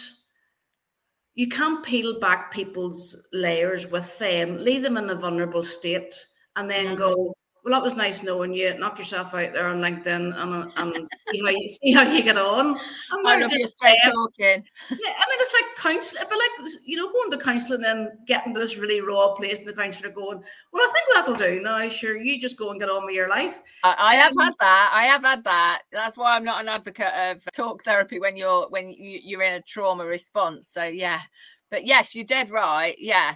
you 1.34 1.48
can't 1.48 1.84
peel 1.84 2.20
back 2.20 2.52
people's 2.52 3.28
layers 3.34 3.90
with 3.90 4.20
them, 4.20 4.58
leave 4.58 4.84
them 4.84 4.98
in 4.98 5.10
a 5.10 5.16
vulnerable 5.16 5.64
state, 5.64 6.14
and 6.56 6.70
then 6.70 6.96
go, 6.96 7.34
well, 7.64 7.74
that 7.74 7.84
was 7.84 7.96
nice 7.96 8.24
knowing 8.24 8.54
you. 8.54 8.74
Knock 8.78 8.98
yourself 8.98 9.36
out 9.36 9.54
there 9.54 9.68
on 9.68 9.82
LinkedIn 9.82 10.36
and, 10.36 10.72
and 10.76 11.08
see, 11.32 11.42
how 11.44 11.50
you, 11.50 11.70
see 11.70 11.94
how 11.94 12.02
you 12.02 12.24
get 12.24 12.38
on. 12.38 12.70
And 12.70 13.28
I 13.28 13.40
love 13.40 13.52
just 13.52 13.80
talking. 13.80 14.64
Yeah, 14.90 14.90
I 14.90 15.26
mean, 15.30 15.40
it's 15.40 15.54
like 15.54 15.76
counselling. 15.78 16.26
But 16.28 16.38
like, 16.38 16.70
you 16.86 16.98
know, 16.98 17.12
going 17.12 17.32
to 17.32 17.38
counselling 17.38 17.86
and 17.86 18.10
getting 18.26 18.56
to 18.56 18.60
this 18.60 18.80
really 18.80 19.02
raw 19.02 19.34
place 19.34 19.60
and 19.60 19.68
the 19.68 19.74
counsellor 19.74 20.10
going, 20.10 20.44
well, 20.74 20.84
I 20.84 20.94
think 20.94 21.06
that'll 21.14 21.36
do 21.36 21.62
now. 21.62 21.88
Sure, 21.88 22.18
you 22.18 22.40
just 22.40 22.58
go 22.58 22.72
and 22.72 22.80
get 22.80 22.90
on 22.90 23.06
with 23.06 23.16
your 23.16 23.30
life. 23.30 23.62
I, 23.84 23.96
I 23.98 24.16
have 24.16 24.32
um, 24.32 24.40
had 24.40 24.54
that. 24.60 24.92
I 24.94 25.04
have 25.04 25.22
had 25.22 25.44
that. 25.44 25.84
That's 25.92 26.18
why 26.18 26.36
I'm 26.36 26.44
not 26.44 26.62
an 26.62 26.70
advocate 26.70 27.14
of 27.14 27.44
talk 27.54 27.84
therapy 27.84 28.20
when 28.20 28.36
you're 28.36 28.68
when 28.70 28.90
you, 28.90 29.20
you're 29.24 29.44
in 29.44 29.54
a 29.54 29.62
trauma 29.62 30.06
response. 30.06 30.70
So 30.70 30.84
yeah, 30.84 31.22
but 31.70 31.86
yes, 31.86 32.16
you're 32.16 32.26
dead 32.26 32.50
right. 32.50 32.96
Yeah, 32.98 33.36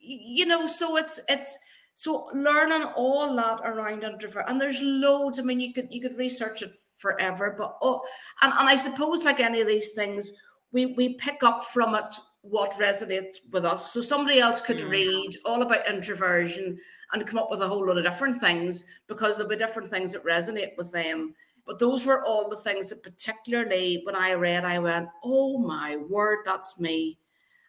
you 0.00 0.44
know, 0.44 0.66
so 0.66 0.98
it's 0.98 1.18
it's 1.28 1.58
so 1.94 2.26
learning 2.34 2.88
all 2.96 3.36
that 3.36 3.60
around 3.64 4.02
introvert, 4.02 4.44
and 4.48 4.60
there's 4.60 4.82
loads. 4.82 5.38
I 5.38 5.42
mean, 5.42 5.60
you 5.60 5.72
could 5.72 5.88
you 5.90 6.00
could 6.00 6.18
research 6.18 6.60
it 6.60 6.74
forever, 6.96 7.54
but 7.56 7.76
oh, 7.80 8.02
and, 8.42 8.52
and 8.52 8.68
I 8.68 8.74
suppose 8.74 9.24
like 9.24 9.38
any 9.38 9.60
of 9.60 9.68
these 9.68 9.92
things, 9.92 10.32
we 10.72 10.86
we 10.86 11.14
pick 11.14 11.44
up 11.44 11.64
from 11.64 11.94
it 11.94 12.14
what 12.42 12.72
resonates 12.72 13.36
with 13.52 13.64
us. 13.64 13.92
So 13.92 14.00
somebody 14.00 14.38
else 14.38 14.60
could 14.60 14.78
mm. 14.78 14.90
read 14.90 15.30
all 15.46 15.62
about 15.62 15.88
introversion 15.88 16.78
and 17.12 17.26
come 17.26 17.38
up 17.38 17.50
with 17.50 17.62
a 17.62 17.68
whole 17.68 17.86
lot 17.86 17.96
of 17.96 18.04
different 18.04 18.36
things 18.36 18.84
because 19.06 19.36
there'll 19.36 19.48
be 19.48 19.56
different 19.56 19.88
things 19.88 20.12
that 20.12 20.24
resonate 20.24 20.76
with 20.76 20.92
them. 20.92 21.34
But 21.64 21.78
those 21.78 22.04
were 22.04 22.22
all 22.22 22.50
the 22.50 22.56
things 22.56 22.90
that 22.90 23.02
particularly 23.02 24.02
when 24.04 24.14
I 24.14 24.34
read, 24.34 24.64
I 24.64 24.78
went, 24.78 25.08
oh 25.22 25.58
my 25.58 25.96
word, 25.96 26.40
that's 26.44 26.78
me. 26.78 27.18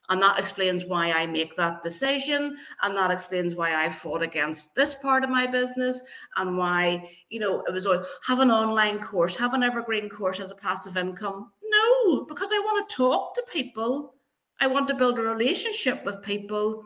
And 0.10 0.22
that 0.22 0.40
explains 0.40 0.86
why 0.86 1.12
I 1.12 1.26
make 1.26 1.56
that 1.56 1.84
decision. 1.84 2.58
And 2.82 2.98
that 2.98 3.12
explains 3.12 3.56
why 3.56 3.76
I 3.76 3.90
fought 3.90 4.22
against 4.22 4.76
this 4.76 4.96
part 4.96 5.24
of 5.24 5.30
my 5.30 5.48
business 5.48 6.02
and 6.38 6.58
why, 6.58 7.10
you 7.30 7.40
know, 7.40 7.62
it 7.68 7.74
was 7.74 7.88
have 8.28 8.40
an 8.40 8.52
online 8.52 9.00
course, 9.00 9.38
have 9.38 9.54
an 9.54 9.64
evergreen 9.64 10.10
course 10.10 10.40
as 10.40 10.52
a 10.52 10.56
passive 10.56 10.98
income. 10.98 11.52
No, 11.64 12.26
because 12.26 12.52
I 12.54 12.60
want 12.60 12.88
to 12.88 12.96
talk 12.96 13.34
to 13.36 13.44
people. 13.52 14.16
I 14.60 14.68
want 14.68 14.88
to 14.88 14.96
build 14.96 15.20
a 15.20 15.24
relationship 15.24 16.06
with 16.06 16.24
people. 16.24 16.84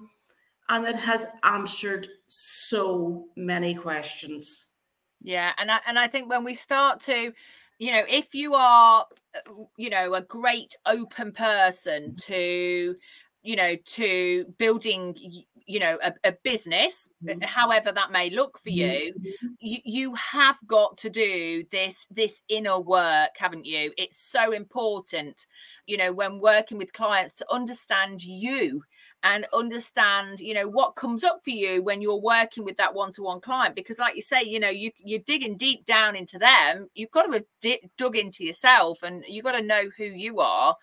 And 0.69 0.85
it 0.85 0.95
has 0.95 1.27
answered 1.43 2.07
so 2.27 3.25
many 3.35 3.73
questions. 3.73 4.67
Yeah. 5.21 5.51
And 5.57 5.71
I, 5.71 5.79
and 5.87 5.99
I 5.99 6.07
think 6.07 6.29
when 6.29 6.43
we 6.43 6.53
start 6.53 7.01
to, 7.01 7.33
you 7.79 7.91
know, 7.91 8.03
if 8.07 8.33
you 8.35 8.53
are 8.53 9.05
you 9.77 9.89
know 9.89 10.13
a 10.13 10.21
great 10.21 10.75
open 10.85 11.31
person 11.31 12.15
to 12.15 12.95
you 13.43 13.55
know 13.55 13.75
to 13.85 14.45
building 14.57 15.15
you 15.65 15.79
know 15.79 15.99
a, 16.03 16.13
a 16.23 16.33
business 16.43 17.09
mm-hmm. 17.23 17.41
however 17.41 17.91
that 17.91 18.11
may 18.11 18.29
look 18.31 18.57
for 18.57 18.71
you, 18.71 19.13
mm-hmm. 19.13 19.47
you 19.59 19.77
you 19.85 20.15
have 20.15 20.57
got 20.65 20.97
to 20.97 21.09
do 21.09 21.63
this 21.71 22.05
this 22.09 22.41
inner 22.49 22.79
work 22.79 23.29
haven't 23.37 23.65
you 23.65 23.91
it's 23.97 24.17
so 24.17 24.51
important 24.51 25.45
you 25.85 25.95
know 25.95 26.11
when 26.11 26.39
working 26.39 26.77
with 26.77 26.91
clients 26.91 27.35
to 27.35 27.45
understand 27.51 28.23
you 28.23 28.81
and 29.23 29.45
understand 29.53 30.39
you 30.39 30.53
know 30.53 30.67
what 30.67 30.95
comes 30.95 31.23
up 31.23 31.41
for 31.43 31.49
you 31.49 31.83
when 31.83 32.01
you're 32.01 32.21
working 32.21 32.63
with 32.63 32.77
that 32.77 32.93
one-to-one 32.93 33.41
client 33.41 33.75
because 33.75 33.99
like 33.99 34.15
you 34.15 34.21
say 34.21 34.41
you 34.41 34.59
know 34.59 34.69
you 34.69 34.91
you're 34.97 35.19
digging 35.25 35.57
deep 35.57 35.85
down 35.85 36.15
into 36.15 36.39
them 36.39 36.87
you've 36.95 37.11
got 37.11 37.23
to 37.23 37.33
have 37.33 37.79
dug 37.97 38.15
into 38.15 38.45
yourself 38.45 39.03
and 39.03 39.23
you've 39.27 39.43
got 39.43 39.53
to 39.53 39.61
know 39.61 39.89
who 39.97 40.05
you 40.05 40.39
are 40.39 40.75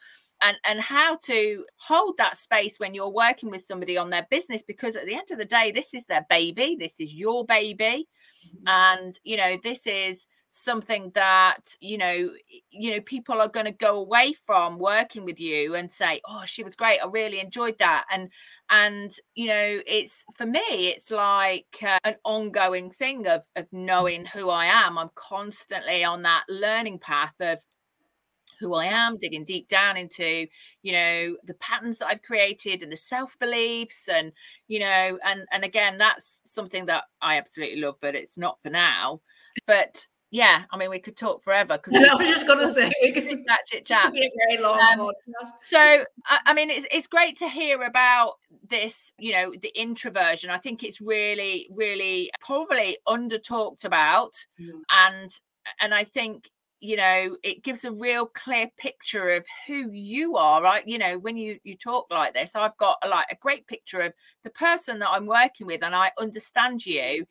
and 0.43 0.57
and 0.65 0.81
how 0.81 1.17
to 1.17 1.65
hold 1.77 2.17
that 2.19 2.37
space 2.37 2.79
when 2.79 2.93
you're 2.93 3.09
working 3.09 3.51
with 3.51 3.65
somebody 3.65 3.97
on 3.97 4.11
their 4.11 4.27
business 4.31 4.63
because 4.63 4.97
at 4.97 5.07
the 5.07 5.15
end 5.15 5.31
of 5.31 5.39
the 5.39 5.45
day 5.45 5.71
this 5.71 5.95
is 5.95 6.07
their 6.07 6.27
baby 6.29 6.77
this 6.79 7.01
is 7.01 7.15
your 7.15 7.45
baby 7.47 8.07
mm-hmm. 8.47 8.69
and 8.69 9.19
you 9.25 9.37
know 9.37 9.57
this 9.63 9.87
is 9.87 10.27
something 10.57 11.11
that 11.15 11.61
you 11.81 11.99
know 11.99 12.31
you 12.71 12.91
know 12.91 13.01
people 13.01 13.41
are 13.41 13.49
going 13.49 13.67
to 13.67 13.73
go 13.73 13.99
away 13.99 14.33
from 14.33 14.79
working 14.79 15.25
with 15.25 15.39
you 15.39 15.75
and 15.75 15.93
say 15.93 16.21
oh 16.27 16.43
she 16.47 16.63
was 16.63 16.75
great 16.75 16.99
i 17.01 17.07
really 17.07 17.41
enjoyed 17.41 17.79
that 17.79 18.05
and 18.11 18.31
and 18.71 19.13
you 19.35 19.47
know 19.47 19.81
it's 19.87 20.25
for 20.35 20.47
me 20.47 20.61
it's 20.69 21.11
like 21.11 21.67
uh, 21.83 21.99
an 22.05 22.15
ongoing 22.25 22.91
thing 22.91 23.27
of 23.27 23.45
of 23.55 23.67
knowing 23.71 24.25
who 24.25 24.49
i 24.49 24.65
am 24.65 24.97
i'm 24.97 25.11
constantly 25.15 26.03
on 26.03 26.23
that 26.23 26.45
learning 26.49 26.99
path 26.99 27.35
of 27.41 27.61
who 28.59 28.73
I 28.73 28.87
am, 28.87 29.19
digging 29.19 29.45
deep 29.45 29.69
down 29.69 29.99
into, 29.99 30.47
you 30.83 30.93
know, 30.93 31.37
the 31.45 31.53
patterns 31.61 31.99
that 31.99 32.07
I've 32.07 32.23
created 32.23 32.83
and 32.83 32.91
the 32.91 32.97
self 32.97 33.39
beliefs, 33.39 34.09
and 34.09 34.33
you 34.67 34.81
know, 34.81 35.19
and 35.23 35.43
and 35.53 35.63
again, 35.63 35.99
that's 35.99 36.41
something 36.45 36.87
that 36.87 37.05
I 37.21 37.37
absolutely 37.37 37.83
love, 37.83 37.97
but 38.01 38.15
it's 38.15 38.39
not 38.39 38.59
for 38.63 38.71
now. 38.71 39.21
But 39.67 40.07
yeah, 40.31 40.65
I 40.71 40.77
mean, 40.77 40.91
we 40.91 40.99
could 40.99 41.17
talk 41.17 41.43
forever 41.43 41.79
because 41.79 41.95
I 42.11 42.15
was 42.15 42.29
just 42.29 42.47
going 42.47 42.59
to 42.59 42.67
say 42.67 42.91
that 43.47 43.61
chit 43.67 43.87
chat. 43.87 44.13
very 44.13 44.61
long 44.61 44.79
um, 44.81 45.13
So, 45.61 45.79
I, 45.79 46.39
I, 46.47 46.55
mean, 46.55 46.71
it's 46.71 46.87
it's 46.91 47.07
great 47.07 47.39
to 47.39 47.49
hear 47.49 47.83
about 47.83 48.35
this. 48.69 49.13
You 49.19 49.33
know, 49.33 49.53
the 49.63 49.73
introversion. 49.81 50.51
I 50.51 50.59
think 50.59 50.83
it's 50.83 51.01
really, 51.01 51.69
really 51.71 52.31
probably 52.41 52.99
under 53.07 53.39
talked 53.39 53.85
about, 53.85 54.33
mm. 54.61 54.71
and 54.91 55.31
and 55.81 55.95
I 55.95 56.05
think 56.05 56.51
you 56.81 56.97
know 56.97 57.37
it 57.43 57.65
gives 57.65 57.85
a 57.85 57.93
real 57.93 58.27
clear 58.27 58.69
picture 58.79 59.31
of 59.31 59.47
who 59.67 59.91
you 59.93 60.37
are 60.37 60.63
right 60.63 60.87
you 60.87 60.99
know 60.99 61.19
when 61.19 61.35
you 61.35 61.59
you 61.65 61.75
talk 61.75 62.07
like 62.11 62.35
this 62.35 62.55
i've 62.55 62.77
got 62.77 62.99
a, 63.03 63.09
like 63.09 63.27
a 63.31 63.37
great 63.37 63.67
picture 63.67 64.01
of 64.03 64.13
the 64.45 64.51
person 64.51 64.99
that 64.99 65.09
i'm 65.11 65.25
working 65.25 65.67
with 65.67 65.83
and 65.83 65.95
i 65.95 66.11
understand 66.19 66.85
you 66.85 67.25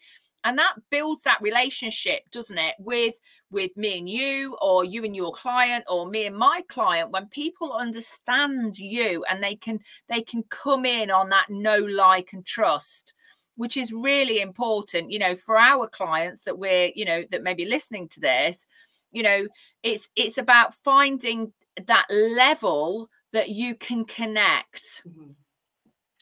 and 0.45 0.57
that 0.59 0.75
builds 0.91 1.23
that 1.23 1.41
relationship 1.41 2.21
doesn't 2.31 2.57
it 2.57 2.75
with 2.79 3.19
with 3.51 3.75
me 3.75 3.97
and 3.97 4.07
you 4.07 4.55
or 4.61 4.85
you 4.85 5.03
and 5.03 5.15
your 5.15 5.33
client 5.33 5.83
or 5.89 6.07
me 6.07 6.25
and 6.27 6.37
my 6.37 6.61
client 6.69 7.09
when 7.09 7.25
people 7.27 7.73
understand 7.73 8.77
you 8.77 9.25
and 9.29 9.43
they 9.43 9.55
can 9.55 9.79
they 10.07 10.21
can 10.21 10.43
come 10.49 10.85
in 10.85 11.11
on 11.11 11.29
that 11.29 11.47
no 11.49 11.77
like 11.77 12.31
and 12.31 12.45
trust 12.45 13.13
which 13.57 13.75
is 13.75 13.91
really 13.91 14.39
important 14.39 15.11
you 15.11 15.19
know 15.19 15.35
for 15.35 15.57
our 15.57 15.87
clients 15.87 16.41
that 16.41 16.57
we're 16.57 16.91
you 16.95 17.03
know 17.03 17.23
that 17.31 17.43
may 17.43 17.53
be 17.53 17.65
listening 17.65 18.07
to 18.07 18.19
this 18.19 18.67
you 19.11 19.23
know 19.23 19.45
it's 19.83 20.07
it's 20.15 20.37
about 20.37 20.73
finding 20.73 21.51
that 21.87 22.05
level 22.09 23.09
that 23.33 23.49
you 23.49 23.75
can 23.75 24.05
connect 24.05 25.03
mm-hmm. 25.07 25.31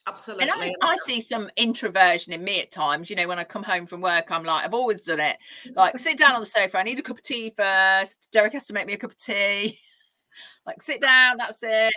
Absolutely. 0.06 0.48
And 0.48 0.52
I, 0.52 0.74
I, 0.82 0.96
see 0.96 1.20
some 1.20 1.50
introversion 1.56 2.34
in 2.34 2.44
me 2.44 2.60
at 2.60 2.70
times. 2.70 3.08
You 3.08 3.16
know, 3.16 3.26
when 3.26 3.38
I 3.38 3.44
come 3.44 3.62
home 3.62 3.86
from 3.86 4.02
work, 4.02 4.30
I'm 4.30 4.44
like, 4.44 4.64
I've 4.64 4.74
always 4.74 5.04
done 5.04 5.20
it. 5.20 5.38
Like, 5.74 5.98
sit 5.98 6.18
down 6.18 6.34
on 6.34 6.40
the 6.40 6.46
sofa. 6.46 6.78
I 6.78 6.82
need 6.82 6.98
a 6.98 7.02
cup 7.02 7.16
of 7.16 7.22
tea 7.22 7.54
first. 7.56 8.28
Derek 8.30 8.52
has 8.52 8.66
to 8.66 8.74
make 8.74 8.86
me 8.86 8.92
a 8.92 8.98
cup 8.98 9.12
of 9.12 9.18
tea. 9.18 9.78
like, 10.66 10.82
sit 10.82 11.00
down. 11.00 11.38
That's 11.38 11.60
it. 11.62 11.94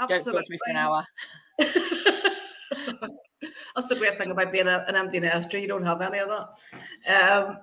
Absolutely. 0.00 0.40
Don't 0.40 0.50
me 0.50 0.58
for 0.64 0.70
an 0.70 0.76
hour. 0.76 1.06
that's 3.74 3.88
the 3.88 3.96
great 3.96 4.16
thing 4.16 4.30
about 4.30 4.50
being 4.50 4.66
a, 4.66 4.84
an 4.88 4.96
empty 4.96 5.20
nester. 5.20 5.58
You 5.58 5.68
don't 5.68 5.84
have 5.84 6.00
any 6.00 6.18
of 6.18 6.28
that. 6.28 6.48
Um, 7.06 7.58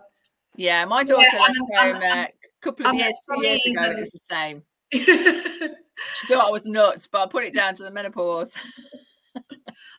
yeah, 0.56 0.86
my 0.86 1.04
daughter 1.04 1.26
yeah, 1.32 1.40
left 1.40 1.58
home 1.76 2.04
a 2.04 2.28
couple 2.62 2.88
of 2.88 2.94
years, 2.94 3.20
two 3.28 3.44
years 3.44 3.66
ago. 3.66 3.84
It 3.84 4.00
was 4.00 4.12
the 4.12 4.20
same. 4.30 4.64
she 4.94 6.34
thought 6.34 6.48
I 6.48 6.52
was 6.52 6.66
nuts, 6.66 7.08
but 7.08 7.22
I 7.22 7.26
put 7.28 7.46
it 7.46 7.54
down 7.54 7.76
to 7.76 7.84
the 7.84 7.92
menopause. 7.92 8.54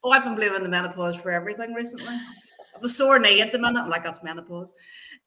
Oh, 0.05 0.11
I've 0.11 0.25
been 0.25 0.35
blaming 0.35 0.63
the 0.63 0.69
menopause 0.69 1.21
for 1.21 1.31
everything 1.31 1.75
recently. 1.75 2.17
The 2.81 2.89
sore 2.89 3.19
knee 3.19 3.41
at 3.41 3.53
the 3.53 3.59
minute, 3.59 3.83
I'm 3.83 3.91
like, 3.91 4.03
that's 4.03 4.25
menopause. 4.25 4.75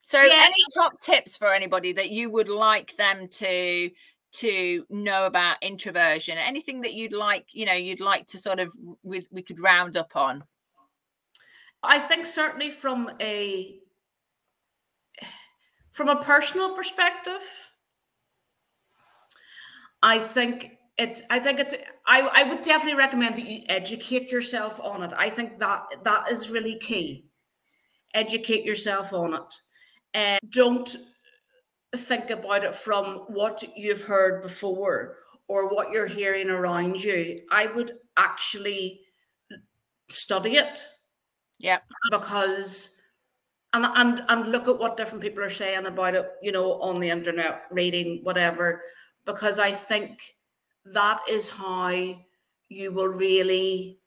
So, 0.02 0.20
yeah. 0.20 0.42
any 0.42 0.54
top 0.74 1.00
tips 1.00 1.36
for 1.36 1.52
anybody 1.52 1.92
that 1.92 2.10
you 2.10 2.30
would 2.30 2.48
like 2.48 2.94
them 2.96 3.28
to 3.28 3.90
to 4.32 4.84
know 4.90 5.26
about 5.26 5.56
introversion? 5.62 6.36
Anything 6.38 6.82
that 6.82 6.94
you'd 6.94 7.12
like, 7.12 7.48
you 7.52 7.64
know, 7.64 7.72
you'd 7.72 8.00
like 8.00 8.26
to 8.28 8.38
sort 8.38 8.60
of 8.60 8.72
we, 9.02 9.26
we 9.30 9.42
could 9.42 9.60
round 9.60 9.96
up 9.96 10.14
on? 10.14 10.44
I 11.82 11.98
think 11.98 12.26
certainly 12.26 12.70
from 12.70 13.10
a 13.20 13.78
from 15.92 16.08
a 16.08 16.16
personal 16.16 16.74
perspective, 16.74 17.72
I 20.02 20.18
think 20.18 20.75
it's 20.98 21.22
i 21.30 21.38
think 21.38 21.60
it's 21.60 21.74
I, 22.06 22.20
I 22.32 22.44
would 22.44 22.62
definitely 22.62 22.96
recommend 22.98 23.36
that 23.36 23.48
you 23.48 23.62
educate 23.68 24.30
yourself 24.30 24.80
on 24.80 25.02
it. 25.02 25.12
I 25.16 25.28
think 25.28 25.58
that 25.58 26.04
that 26.04 26.30
is 26.30 26.50
really 26.50 26.76
key. 26.78 27.24
Educate 28.14 28.64
yourself 28.64 29.12
on 29.12 29.34
it. 29.34 29.54
And 30.14 30.38
don't 30.48 30.88
think 31.96 32.30
about 32.30 32.62
it 32.62 32.74
from 32.74 33.24
what 33.26 33.64
you've 33.76 34.04
heard 34.04 34.40
before 34.42 35.16
or 35.48 35.68
what 35.68 35.90
you're 35.90 36.06
hearing 36.06 36.48
around 36.48 37.02
you. 37.02 37.40
I 37.50 37.66
would 37.66 37.92
actually 38.16 39.00
study 40.08 40.56
it. 40.56 40.86
Yeah 41.58 41.78
because 42.10 43.00
and 43.72 43.84
and 43.96 44.20
and 44.28 44.46
look 44.52 44.68
at 44.68 44.78
what 44.78 44.96
different 44.96 45.22
people 45.22 45.42
are 45.42 45.50
saying 45.50 45.86
about 45.86 46.14
it 46.14 46.30
you 46.42 46.52
know 46.52 46.74
on 46.80 47.00
the 47.00 47.10
internet 47.10 47.62
reading 47.70 48.20
whatever. 48.22 48.82
Because 49.24 49.58
i 49.58 49.70
think 49.72 50.35
that 50.92 51.20
is 51.28 51.56
how 51.56 51.90
you 52.68 52.92
will 52.92 53.08
really 53.08 53.98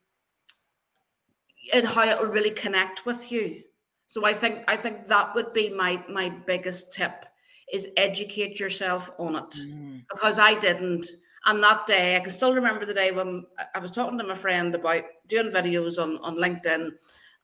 and 1.74 1.88
how 1.88 2.04
it 2.04 2.20
will 2.20 2.32
really 2.32 2.52
connect 2.52 3.06
with 3.06 3.32
you. 3.32 3.64
So 4.08 4.26
i 4.26 4.34
think 4.34 4.64
i 4.68 4.76
think 4.76 5.06
that 5.06 5.36
would 5.36 5.54
be 5.54 5.70
my 5.70 6.04
my 6.10 6.30
biggest 6.30 6.94
tip 6.94 7.26
is 7.72 7.92
educate 7.96 8.60
yourself 8.60 9.12
on 9.20 9.36
it. 9.36 9.54
Mm. 9.60 10.04
because 10.10 10.40
i 10.40 10.56
didn't. 10.56 11.06
And 11.46 11.64
that 11.64 11.88
day 11.88 12.16
i 12.18 12.20
can 12.20 12.32
still 12.32 12.54
remember 12.54 12.86
the 12.86 12.94
day 12.94 13.12
when 13.12 13.46
i 13.74 13.80
was 13.80 13.92
talking 13.92 14.18
to 14.18 14.24
my 14.24 14.36
friend 14.36 14.76
about 14.76 15.04
doing 15.28 15.52
videos 15.52 16.02
on 16.02 16.18
on 16.18 16.36
linkedin 16.36 16.92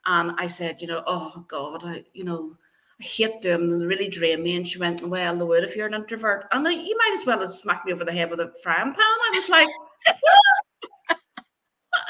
and 0.06 0.32
i 0.38 0.48
said 0.48 0.82
you 0.82 0.88
know 0.88 1.02
oh 1.08 1.46
god 1.48 1.84
i 1.86 2.04
you 2.14 2.24
know 2.24 2.58
I 3.02 3.04
hate 3.04 3.42
them. 3.42 3.70
They 3.70 3.86
really 3.86 4.08
drain 4.08 4.44
me. 4.44 4.56
And 4.56 4.68
she 4.68 4.80
went, 4.80 5.02
Well, 5.06 5.36
the 5.36 5.46
would 5.46 5.64
if 5.64 5.76
you're 5.76 5.88
an 5.88 5.94
introvert. 5.94 6.46
And 6.52 6.64
like, 6.64 6.78
you 6.78 6.98
might 6.98 7.14
as 7.14 7.26
well 7.26 7.40
have 7.40 7.50
smacked 7.50 7.86
me 7.86 7.94
over 7.94 8.06
the 8.06 8.14
head 8.14 8.30
with 8.30 8.40
a 8.40 8.54
frying 8.64 8.94
pan. 8.94 8.96
I 8.98 9.32
was 9.34 9.50
like, 9.50 9.68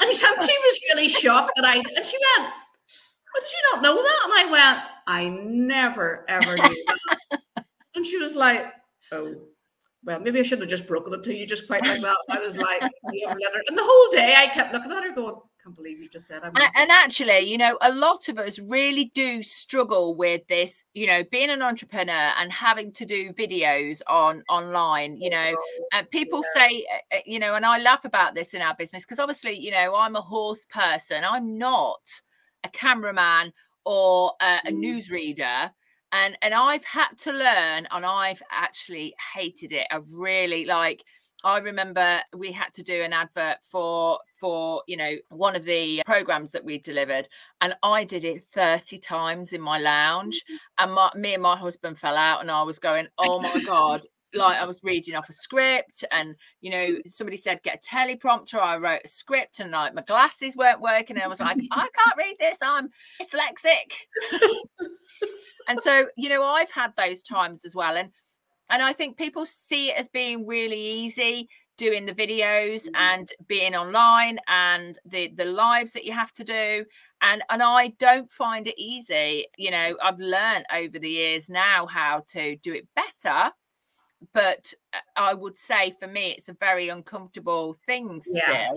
and 0.00 0.16
she 0.16 0.26
was 0.26 0.80
really 0.94 1.08
shocked 1.08 1.52
that 1.56 1.64
I, 1.64 1.76
and 1.76 2.06
she 2.06 2.18
went, 2.38 2.52
What 3.32 3.42
did 3.42 3.52
you 3.52 3.62
not 3.72 3.82
know 3.82 3.96
that? 3.96 4.20
And 4.24 4.32
I 4.34 4.46
went, 4.52 4.82
I 5.06 5.28
never, 5.28 6.24
ever 6.28 6.56
knew 6.56 6.84
that. 6.86 7.40
and 7.94 8.06
she 8.06 8.18
was 8.18 8.36
like, 8.36 8.66
Oh, 9.10 9.34
well, 10.04 10.20
maybe 10.20 10.38
I 10.38 10.42
should 10.44 10.60
have 10.60 10.68
just 10.68 10.86
broken 10.86 11.14
it 11.14 11.24
to 11.24 11.34
you 11.34 11.46
just 11.46 11.66
quite 11.66 11.84
like 11.84 12.00
that. 12.00 12.16
I 12.30 12.38
was 12.38 12.58
like, 12.58 12.80
And 12.82 12.90
the 13.76 13.82
whole 13.82 14.12
day 14.12 14.34
I 14.36 14.46
kept 14.46 14.72
looking 14.72 14.92
at 14.92 15.02
her 15.02 15.12
going, 15.12 15.34
can't 15.66 15.76
believe 15.76 15.98
you 15.98 16.08
just 16.08 16.28
said 16.28 16.42
I'm 16.44 16.52
and 16.56 16.90
actually 16.92 17.40
you 17.40 17.58
know 17.58 17.76
a 17.80 17.92
lot 17.92 18.28
of 18.28 18.38
us 18.38 18.60
really 18.60 19.10
do 19.14 19.42
struggle 19.42 20.14
with 20.14 20.46
this 20.46 20.84
you 20.94 21.08
know 21.08 21.24
being 21.32 21.50
an 21.50 21.60
entrepreneur 21.60 22.32
and 22.38 22.52
having 22.52 22.92
to 22.92 23.04
do 23.04 23.32
videos 23.32 24.00
on 24.06 24.44
online 24.48 25.16
you 25.16 25.30
know. 25.30 25.56
And 25.92 26.08
people 26.10 26.42
say 26.54 26.86
uh, 26.92 27.16
uh, 27.16 27.20
you 27.26 27.40
know 27.40 27.56
and 27.56 27.66
i 27.66 27.78
laugh 27.78 28.04
about 28.04 28.36
this 28.36 28.54
in 28.54 28.62
our 28.62 28.74
business 28.74 29.04
because 29.04 29.18
obviously 29.18 29.58
you 29.58 29.72
know 29.72 29.96
i'm 29.96 30.14
a 30.14 30.20
horse 30.20 30.66
person. 30.66 31.24
I'm 31.24 31.58
not 31.58 32.22
a 32.62 32.68
cameraman 32.68 33.52
or 33.84 34.34
a, 34.40 34.58
a 34.66 34.70
mm. 34.70 34.84
newsreader. 34.84 35.72
And 36.12 36.38
and 36.42 36.54
i've 36.54 36.84
had 36.84 37.18
to 37.22 37.32
learn 37.32 37.88
and 37.90 38.06
i've 38.06 38.42
actually 38.52 39.14
hated 39.34 39.72
it. 39.72 39.88
I've 39.90 40.10
really 40.12 40.64
like 40.64 41.04
I 41.44 41.58
remember 41.58 42.20
we 42.34 42.50
had 42.50 42.72
to 42.74 42.82
do 42.82 43.02
an 43.02 43.12
advert 43.12 43.58
for 43.62 44.18
for 44.40 44.82
you 44.86 44.96
know 44.96 45.16
one 45.28 45.54
of 45.54 45.64
the 45.64 46.02
programs 46.04 46.52
that 46.52 46.64
we 46.64 46.78
delivered, 46.78 47.28
and 47.60 47.74
I 47.82 48.04
did 48.04 48.24
it 48.24 48.44
thirty 48.44 48.98
times 48.98 49.52
in 49.52 49.60
my 49.60 49.78
lounge, 49.78 50.42
mm-hmm. 50.44 50.84
and 50.84 50.94
my, 50.94 51.10
me 51.14 51.34
and 51.34 51.42
my 51.42 51.56
husband 51.56 51.98
fell 51.98 52.16
out, 52.16 52.40
and 52.40 52.50
I 52.50 52.62
was 52.62 52.78
going, 52.78 53.08
"Oh 53.18 53.40
my 53.40 53.62
god!" 53.66 54.02
like 54.36 54.58
I 54.58 54.66
was 54.66 54.80
reading 54.82 55.14
off 55.14 55.28
a 55.28 55.32
script, 55.32 56.04
and 56.12 56.34
you 56.60 56.70
know, 56.70 56.96
somebody 57.06 57.36
said 57.36 57.62
get 57.62 57.84
a 57.84 57.94
teleprompter. 57.94 58.58
I 58.58 58.76
wrote 58.76 59.02
a 59.04 59.08
script, 59.08 59.60
and 59.60 59.72
like 59.72 59.94
my 59.94 60.02
glasses 60.02 60.56
weren't 60.56 60.80
working. 60.80 61.16
And 61.16 61.24
I 61.24 61.28
was 61.28 61.40
like, 61.40 61.56
I 61.72 61.88
can't 61.94 62.16
read 62.16 62.36
this. 62.38 62.58
I'm 62.62 62.88
dyslexic. 63.20 63.92
and 65.68 65.80
so, 65.80 66.06
you 66.16 66.28
know, 66.28 66.44
I've 66.44 66.70
had 66.70 66.92
those 66.96 67.22
times 67.22 67.64
as 67.64 67.74
well. 67.74 67.96
And 67.96 68.10
and 68.70 68.82
I 68.82 68.92
think 68.92 69.16
people 69.16 69.46
see 69.46 69.90
it 69.90 69.98
as 69.98 70.08
being 70.08 70.46
really 70.46 70.80
easy 70.80 71.48
doing 71.76 72.06
the 72.06 72.14
videos 72.14 72.86
mm-hmm. 72.86 72.96
and 72.96 73.32
being 73.46 73.74
online 73.74 74.38
and 74.48 74.98
the 75.04 75.32
the 75.36 75.44
lives 75.44 75.92
that 75.92 76.04
you 76.04 76.12
have 76.12 76.32
to 76.34 76.44
do. 76.44 76.84
And 77.22 77.42
and 77.50 77.62
I 77.62 77.88
don't 77.98 78.30
find 78.30 78.66
it 78.66 78.80
easy 78.80 79.46
you 79.56 79.70
know 79.70 79.96
I've 80.02 80.18
learned 80.18 80.66
over 80.74 80.98
the 80.98 81.10
years 81.10 81.48
now 81.48 81.86
how 81.86 82.24
to 82.28 82.56
do 82.56 82.72
it 82.72 82.86
better 82.94 83.52
but 84.32 84.72
uh, 84.92 84.98
I 85.16 85.34
would 85.34 85.56
say 85.56 85.94
for 85.98 86.06
me 86.06 86.34
it's 86.36 86.48
a 86.48 86.54
very 86.54 86.88
uncomfortable 86.88 87.74
thing 87.86 88.20
still. 88.20 88.34
yeah 88.36 88.72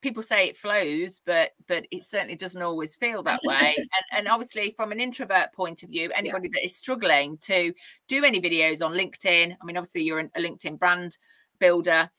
people 0.00 0.22
say 0.22 0.46
it 0.46 0.56
flows 0.56 1.20
but 1.24 1.50
but 1.66 1.86
it 1.90 2.04
certainly 2.04 2.36
doesn't 2.36 2.62
always 2.62 2.94
feel 2.96 3.22
that 3.22 3.40
way 3.44 3.74
and, 3.76 3.86
and 4.18 4.28
obviously 4.28 4.72
from 4.76 4.92
an 4.92 5.00
introvert 5.00 5.52
point 5.52 5.82
of 5.82 5.88
view 5.88 6.10
anybody 6.14 6.48
yeah. 6.48 6.52
that 6.54 6.64
is 6.64 6.76
struggling 6.76 7.38
to 7.38 7.72
do 8.08 8.24
any 8.24 8.40
videos 8.40 8.84
on 8.84 8.92
linkedin 8.92 9.56
i 9.60 9.64
mean 9.64 9.76
obviously 9.76 10.02
you're 10.02 10.20
a 10.20 10.28
linkedin 10.40 10.78
brand 10.78 11.18
builder 11.58 12.10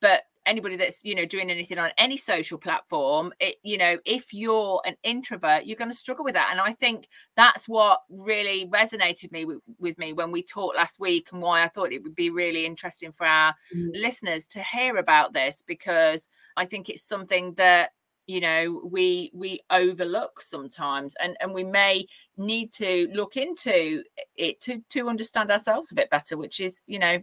but 0.00 0.22
anybody 0.46 0.76
that's 0.76 1.00
you 1.02 1.14
know 1.14 1.24
doing 1.24 1.50
anything 1.50 1.78
on 1.78 1.90
any 1.98 2.16
social 2.16 2.58
platform 2.58 3.32
it 3.40 3.56
you 3.62 3.78
know 3.78 3.98
if 4.04 4.32
you're 4.32 4.80
an 4.84 4.94
introvert 5.02 5.66
you're 5.66 5.76
going 5.76 5.90
to 5.90 5.96
struggle 5.96 6.24
with 6.24 6.34
that. 6.34 6.48
And 6.50 6.60
i 6.60 6.72
think 6.72 7.08
that's 7.36 7.68
what 7.68 8.00
really 8.08 8.68
resonated 8.68 9.32
me 9.32 9.44
with, 9.44 9.58
with 9.78 9.98
me 9.98 10.12
when 10.12 10.30
we 10.30 10.42
talked 10.42 10.76
last 10.76 11.00
week 11.00 11.28
and 11.32 11.40
why 11.40 11.62
i 11.62 11.68
thought 11.68 11.92
it 11.92 12.02
would 12.02 12.14
be 12.14 12.30
really 12.30 12.66
interesting 12.66 13.12
for 13.12 13.26
our 13.26 13.54
mm. 13.74 13.90
listeners 13.94 14.46
to 14.48 14.62
hear 14.62 14.96
about 14.96 15.32
this 15.32 15.62
because 15.66 16.28
i 16.56 16.64
think 16.64 16.88
it's 16.88 17.02
something 17.02 17.54
that 17.54 17.90
you 18.26 18.40
know 18.40 18.80
we 18.84 19.30
we 19.34 19.60
overlook 19.70 20.40
sometimes 20.40 21.14
and 21.22 21.36
and 21.40 21.52
we 21.52 21.64
may 21.64 22.06
need 22.36 22.72
to 22.72 23.08
look 23.12 23.36
into 23.36 24.02
it 24.36 24.60
to 24.60 24.82
to 24.88 25.08
understand 25.08 25.50
ourselves 25.50 25.92
a 25.92 25.94
bit 25.94 26.10
better 26.10 26.36
which 26.36 26.58
is 26.60 26.80
you 26.86 26.98
know 26.98 27.18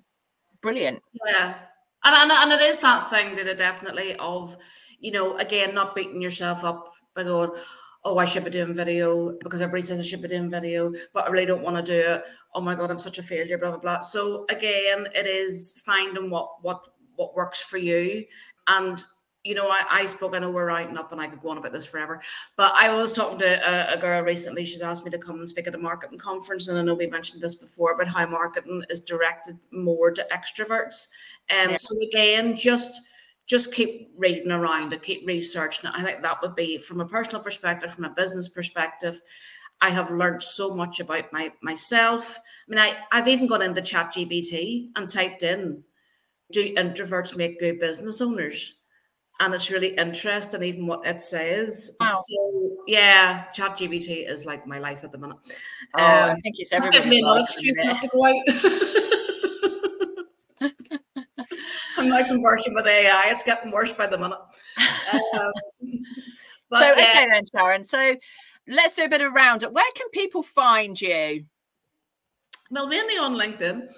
brilliant. 0.62 1.02
Yeah 1.26 1.56
and, 2.04 2.16
and, 2.16 2.32
and 2.32 2.52
it 2.52 2.62
is 2.62 2.82
that 2.82 3.10
thing 3.10 3.36
that 3.36 3.48
it 3.48 3.58
definitely 3.58 4.16
of, 4.18 4.58
you 5.00 5.12
know, 5.12 5.38
again, 5.38 5.76
not 5.76 5.96
beating 5.96 6.22
yourself 6.22 6.64
up 6.64 6.88
by 7.16 7.24
going, 7.24 7.52
oh, 8.04 8.18
I 8.18 8.26
should 8.26 8.44
be 8.44 8.52
doing 8.52 8.74
video 8.74 9.38
because 9.42 9.62
everybody 9.62 9.84
says 9.84 10.00
I 10.00 10.04
should 10.04 10.22
be 10.22 10.28
doing 10.28 10.50
video, 10.50 10.92
but 11.14 11.28
I 11.28 11.32
really 11.32 11.46
don't 11.46 11.64
want 11.64 11.78
to 11.78 11.84
do 11.84 12.14
it. 12.14 12.24
Oh 12.54 12.62
my 12.62 12.76
God, 12.76 12.90
I'm 12.92 13.00
such 13.00 13.20
a 13.20 13.24
failure, 13.24 13.58
blah, 13.58 13.70
blah, 13.72 13.80
blah. 13.80 14.00
So 14.00 14.46
again, 14.50 15.08
it 15.14 15.28
is 15.28 15.82
finding 15.86 16.30
what 16.30 16.50
what 16.62 16.88
what 17.16 17.36
works 17.36 17.62
for 17.62 17.78
you. 17.78 18.26
And 18.68 19.04
you 19.44 19.56
know, 19.56 19.70
I, 19.70 19.82
I 19.90 20.06
spoke, 20.06 20.36
I 20.36 20.40
know 20.40 20.52
we're 20.52 20.68
writing 20.68 20.98
up 20.98 21.12
and 21.12 21.20
I 21.20 21.28
could 21.28 21.42
go 21.42 21.50
on 21.50 21.58
about 21.58 21.72
this 21.72 21.86
forever, 21.86 22.22
but 22.58 22.74
I 22.76 22.94
was 22.94 23.12
talking 23.12 23.40
to 23.40 23.46
a, 23.46 23.96
a, 23.96 23.98
girl 23.98 24.22
recently. 24.22 24.66
She's 24.66 24.84
asked 24.84 25.04
me 25.04 25.10
to 25.12 25.18
come 25.18 25.40
and 25.40 25.50
speak 25.50 25.68
at 25.68 25.74
a 25.74 25.80
marketing 25.80 26.20
conference. 26.20 26.68
And 26.68 26.78
I 26.78 26.84
know 26.84 26.94
we 26.94 27.08
mentioned 27.08 27.42
this 27.42 27.56
before, 27.56 27.98
but 27.98 28.08
how 28.08 28.28
marketing 28.28 28.84
is 28.90 29.04
directed 29.04 29.58
more 29.72 30.12
to 30.12 30.28
extroverts. 30.32 31.08
Um, 31.50 31.72
yeah. 31.72 31.76
So 31.78 31.96
again, 32.00 32.56
just 32.56 33.02
just 33.48 33.74
keep 33.74 34.12
reading 34.16 34.52
around 34.52 34.94
and 34.94 35.02
keep 35.02 35.28
researching. 35.28 35.90
I 35.90 36.04
think 36.04 36.22
that 36.22 36.42
would 36.42 36.56
be 36.56 36.78
from 36.78 37.02
a 37.02 37.08
personal 37.08 37.44
perspective, 37.44 37.92
from 37.92 38.06
a 38.06 38.10
business 38.10 38.48
perspective. 38.48 39.20
I 39.82 39.90
have 39.90 40.12
learned 40.12 40.44
so 40.44 40.76
much 40.76 41.00
about 41.00 41.34
my 41.34 41.52
myself. 41.64 42.38
I 42.38 42.72
mean, 42.72 42.80
I, 42.80 42.96
I've 43.12 43.28
even 43.28 43.48
gone 43.48 43.64
into 43.64 43.82
Chat 43.82 44.14
GPT 44.14 44.90
and 44.96 45.10
typed 45.10 45.42
in, 45.42 45.84
do 46.52 46.74
introverts 46.76 47.36
make 47.36 47.60
good 47.60 47.80
business 47.80 48.22
owners? 48.22 48.76
And 49.42 49.54
it's 49.56 49.70
really 49.72 49.96
interesting, 49.96 50.62
even 50.62 50.86
what 50.86 51.06
it 51.06 51.20
says. 51.20 51.98
Wow. 52.00 52.14
So 52.14 52.78
yeah, 52.88 53.46
ChatGPT 53.56 54.30
is 54.30 54.46
like 54.46 54.68
my 54.68 54.78
life 54.78 55.04
at 55.04 55.12
the 55.12 55.18
minute. 55.18 55.38
Oh, 55.96 56.04
I 56.04 56.36
think 56.44 56.56
it's 56.60 56.70
That's 56.70 56.88
giving 56.90 57.10
me 57.10 57.20
another 57.20 57.42
excuse 57.42 57.76
isn't 57.78 58.02
to 58.02 58.08
go 58.08 58.26
out. 58.28 58.36
I'm 61.98 62.10
now 62.10 62.24
conversing 62.26 62.76
with 62.76 62.86
AI. 62.86 63.24
It's 63.28 63.44
getting 63.44 63.72
worse 63.72 63.92
by 63.92 64.08
the 64.08 64.18
minute. 64.18 64.40
Um, 65.34 65.52
but 66.70 66.82
so 66.82 66.92
okay 66.94 67.28
then, 67.32 67.44
Sharon. 67.52 67.84
So 67.84 68.16
let's 68.68 68.96
do 68.96 69.06
a 69.06 69.10
bit 69.10 69.22
of 69.22 69.34
roundup. 69.34 69.74
Where 69.74 69.92
can 69.96 70.08
people 70.12 70.44
find 70.44 71.00
you? 71.02 71.46
well, 72.70 72.88
mainly 72.88 73.18
on 73.18 73.36
LinkedIn. 73.36 73.92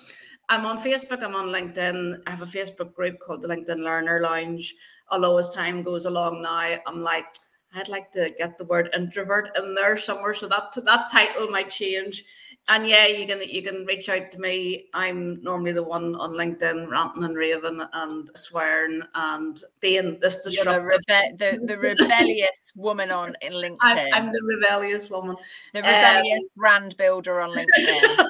I'm 0.49 0.65
on 0.65 0.77
Facebook. 0.77 1.21
I'm 1.21 1.35
on 1.35 1.47
LinkedIn. 1.47 2.21
I 2.25 2.31
have 2.31 2.41
a 2.41 2.45
Facebook 2.45 2.93
group 2.93 3.19
called 3.19 3.41
the 3.41 3.47
LinkedIn 3.47 3.79
Learner 3.79 4.21
Lounge. 4.21 4.73
Although 5.13 5.37
as 5.37 5.53
time 5.53 5.83
goes 5.83 6.05
along 6.05 6.41
now, 6.41 6.77
I'm 6.87 7.03
like, 7.03 7.27
I'd 7.75 7.87
like 7.87 8.11
to 8.13 8.33
get 8.35 8.57
the 8.57 8.65
word 8.65 8.89
introvert 8.95 9.55
in 9.55 9.75
there 9.75 9.95
somewhere, 9.95 10.33
so 10.33 10.47
that 10.47 10.73
that 10.85 11.11
title 11.11 11.47
might 11.47 11.69
change. 11.69 12.23
And 12.67 12.87
yeah, 12.87 13.05
you 13.05 13.27
can 13.27 13.39
you 13.41 13.61
can 13.61 13.85
reach 13.85 14.09
out 14.09 14.31
to 14.31 14.39
me. 14.39 14.85
I'm 14.95 15.41
normally 15.43 15.73
the 15.73 15.83
one 15.83 16.15
on 16.15 16.31
LinkedIn 16.31 16.89
ranting 16.89 17.25
and 17.25 17.35
raving 17.35 17.81
and 17.93 18.29
swearing 18.35 19.03
and 19.13 19.61
being 19.81 20.17
this 20.19 20.39
You're 20.49 20.65
the, 20.65 20.71
disruptive. 20.71 21.01
rebe- 21.07 21.37
the, 21.37 21.65
the 21.67 21.77
rebellious 21.89 22.71
woman 22.75 23.11
on 23.11 23.35
in 23.41 23.53
LinkedIn. 23.53 23.77
I'm, 23.81 24.07
I'm 24.13 24.25
the 24.31 24.41
rebellious 24.55 25.11
woman. 25.11 25.35
the 25.73 25.79
rebellious 25.79 26.43
um, 26.43 26.49
brand 26.55 26.97
builder 26.97 27.39
on 27.39 27.49
LinkedIn. 27.55 28.25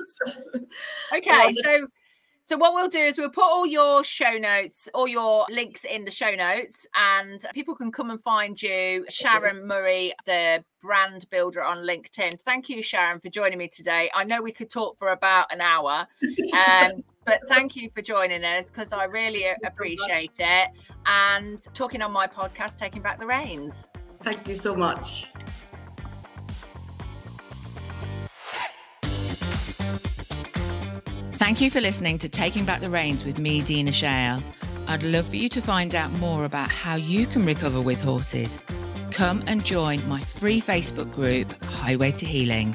Okay, 1.15 1.53
so 1.63 1.87
so 2.53 2.57
what 2.57 2.75
we'll 2.75 2.87
do 2.87 2.99
is 2.99 3.17
we'll 3.17 3.31
put 3.31 3.45
all 3.45 3.65
your 3.65 4.03
show 4.03 4.37
notes, 4.37 4.87
all 4.93 5.07
your 5.07 5.47
links 5.49 5.85
in 5.85 6.05
the 6.05 6.11
show 6.11 6.35
notes, 6.35 6.85
and 6.93 7.43
people 7.51 7.73
can 7.73 7.91
come 7.91 8.11
and 8.11 8.21
find 8.21 8.61
you, 8.61 9.07
Sharon 9.09 9.65
Murray, 9.65 10.13
the 10.27 10.63
brand 10.79 11.25
builder 11.31 11.63
on 11.63 11.77
LinkedIn. 11.77 12.39
Thank 12.41 12.69
you, 12.69 12.83
Sharon, 12.83 13.19
for 13.19 13.29
joining 13.29 13.57
me 13.57 13.67
today. 13.67 14.11
I 14.13 14.23
know 14.23 14.39
we 14.39 14.51
could 14.51 14.69
talk 14.69 14.99
for 14.99 15.07
about 15.07 15.51
an 15.51 15.61
hour, 15.61 16.05
um, 16.53 17.03
but 17.25 17.39
thank 17.47 17.75
you 17.75 17.89
for 17.89 18.03
joining 18.03 18.43
us 18.43 18.69
because 18.69 18.93
I 18.93 19.05
really 19.05 19.45
you 19.45 19.55
so 19.63 19.69
appreciate 19.69 20.35
it. 20.37 20.69
And 21.07 21.59
talking 21.73 22.03
on 22.03 22.11
my 22.11 22.27
podcast, 22.27 22.77
taking 22.77 23.01
back 23.01 23.19
the 23.19 23.25
reins. 23.25 23.89
Thank 24.19 24.47
you 24.47 24.53
so 24.53 24.75
much. 24.75 25.25
Thank 31.43 31.59
you 31.59 31.69
for 31.69 31.81
listening 31.81 32.17
to 32.19 32.29
Taking 32.29 32.63
Back 32.63 32.79
the 32.79 32.89
Reins 32.89 33.25
with 33.25 33.37
me, 33.37 33.61
Dina 33.61 33.91
Shale. 33.91 34.41
I'd 34.87 35.03
love 35.03 35.27
for 35.27 35.35
you 35.35 35.49
to 35.49 35.61
find 35.61 35.93
out 35.93 36.09
more 36.13 36.45
about 36.45 36.69
how 36.69 36.95
you 36.95 37.25
can 37.25 37.45
recover 37.45 37.81
with 37.81 37.99
horses. 37.99 38.61
Come 39.11 39.43
and 39.45 39.65
join 39.65 40.07
my 40.07 40.21
free 40.21 40.61
Facebook 40.61 41.13
group, 41.13 41.51
Highway 41.65 42.13
to 42.13 42.25
Healing. 42.25 42.73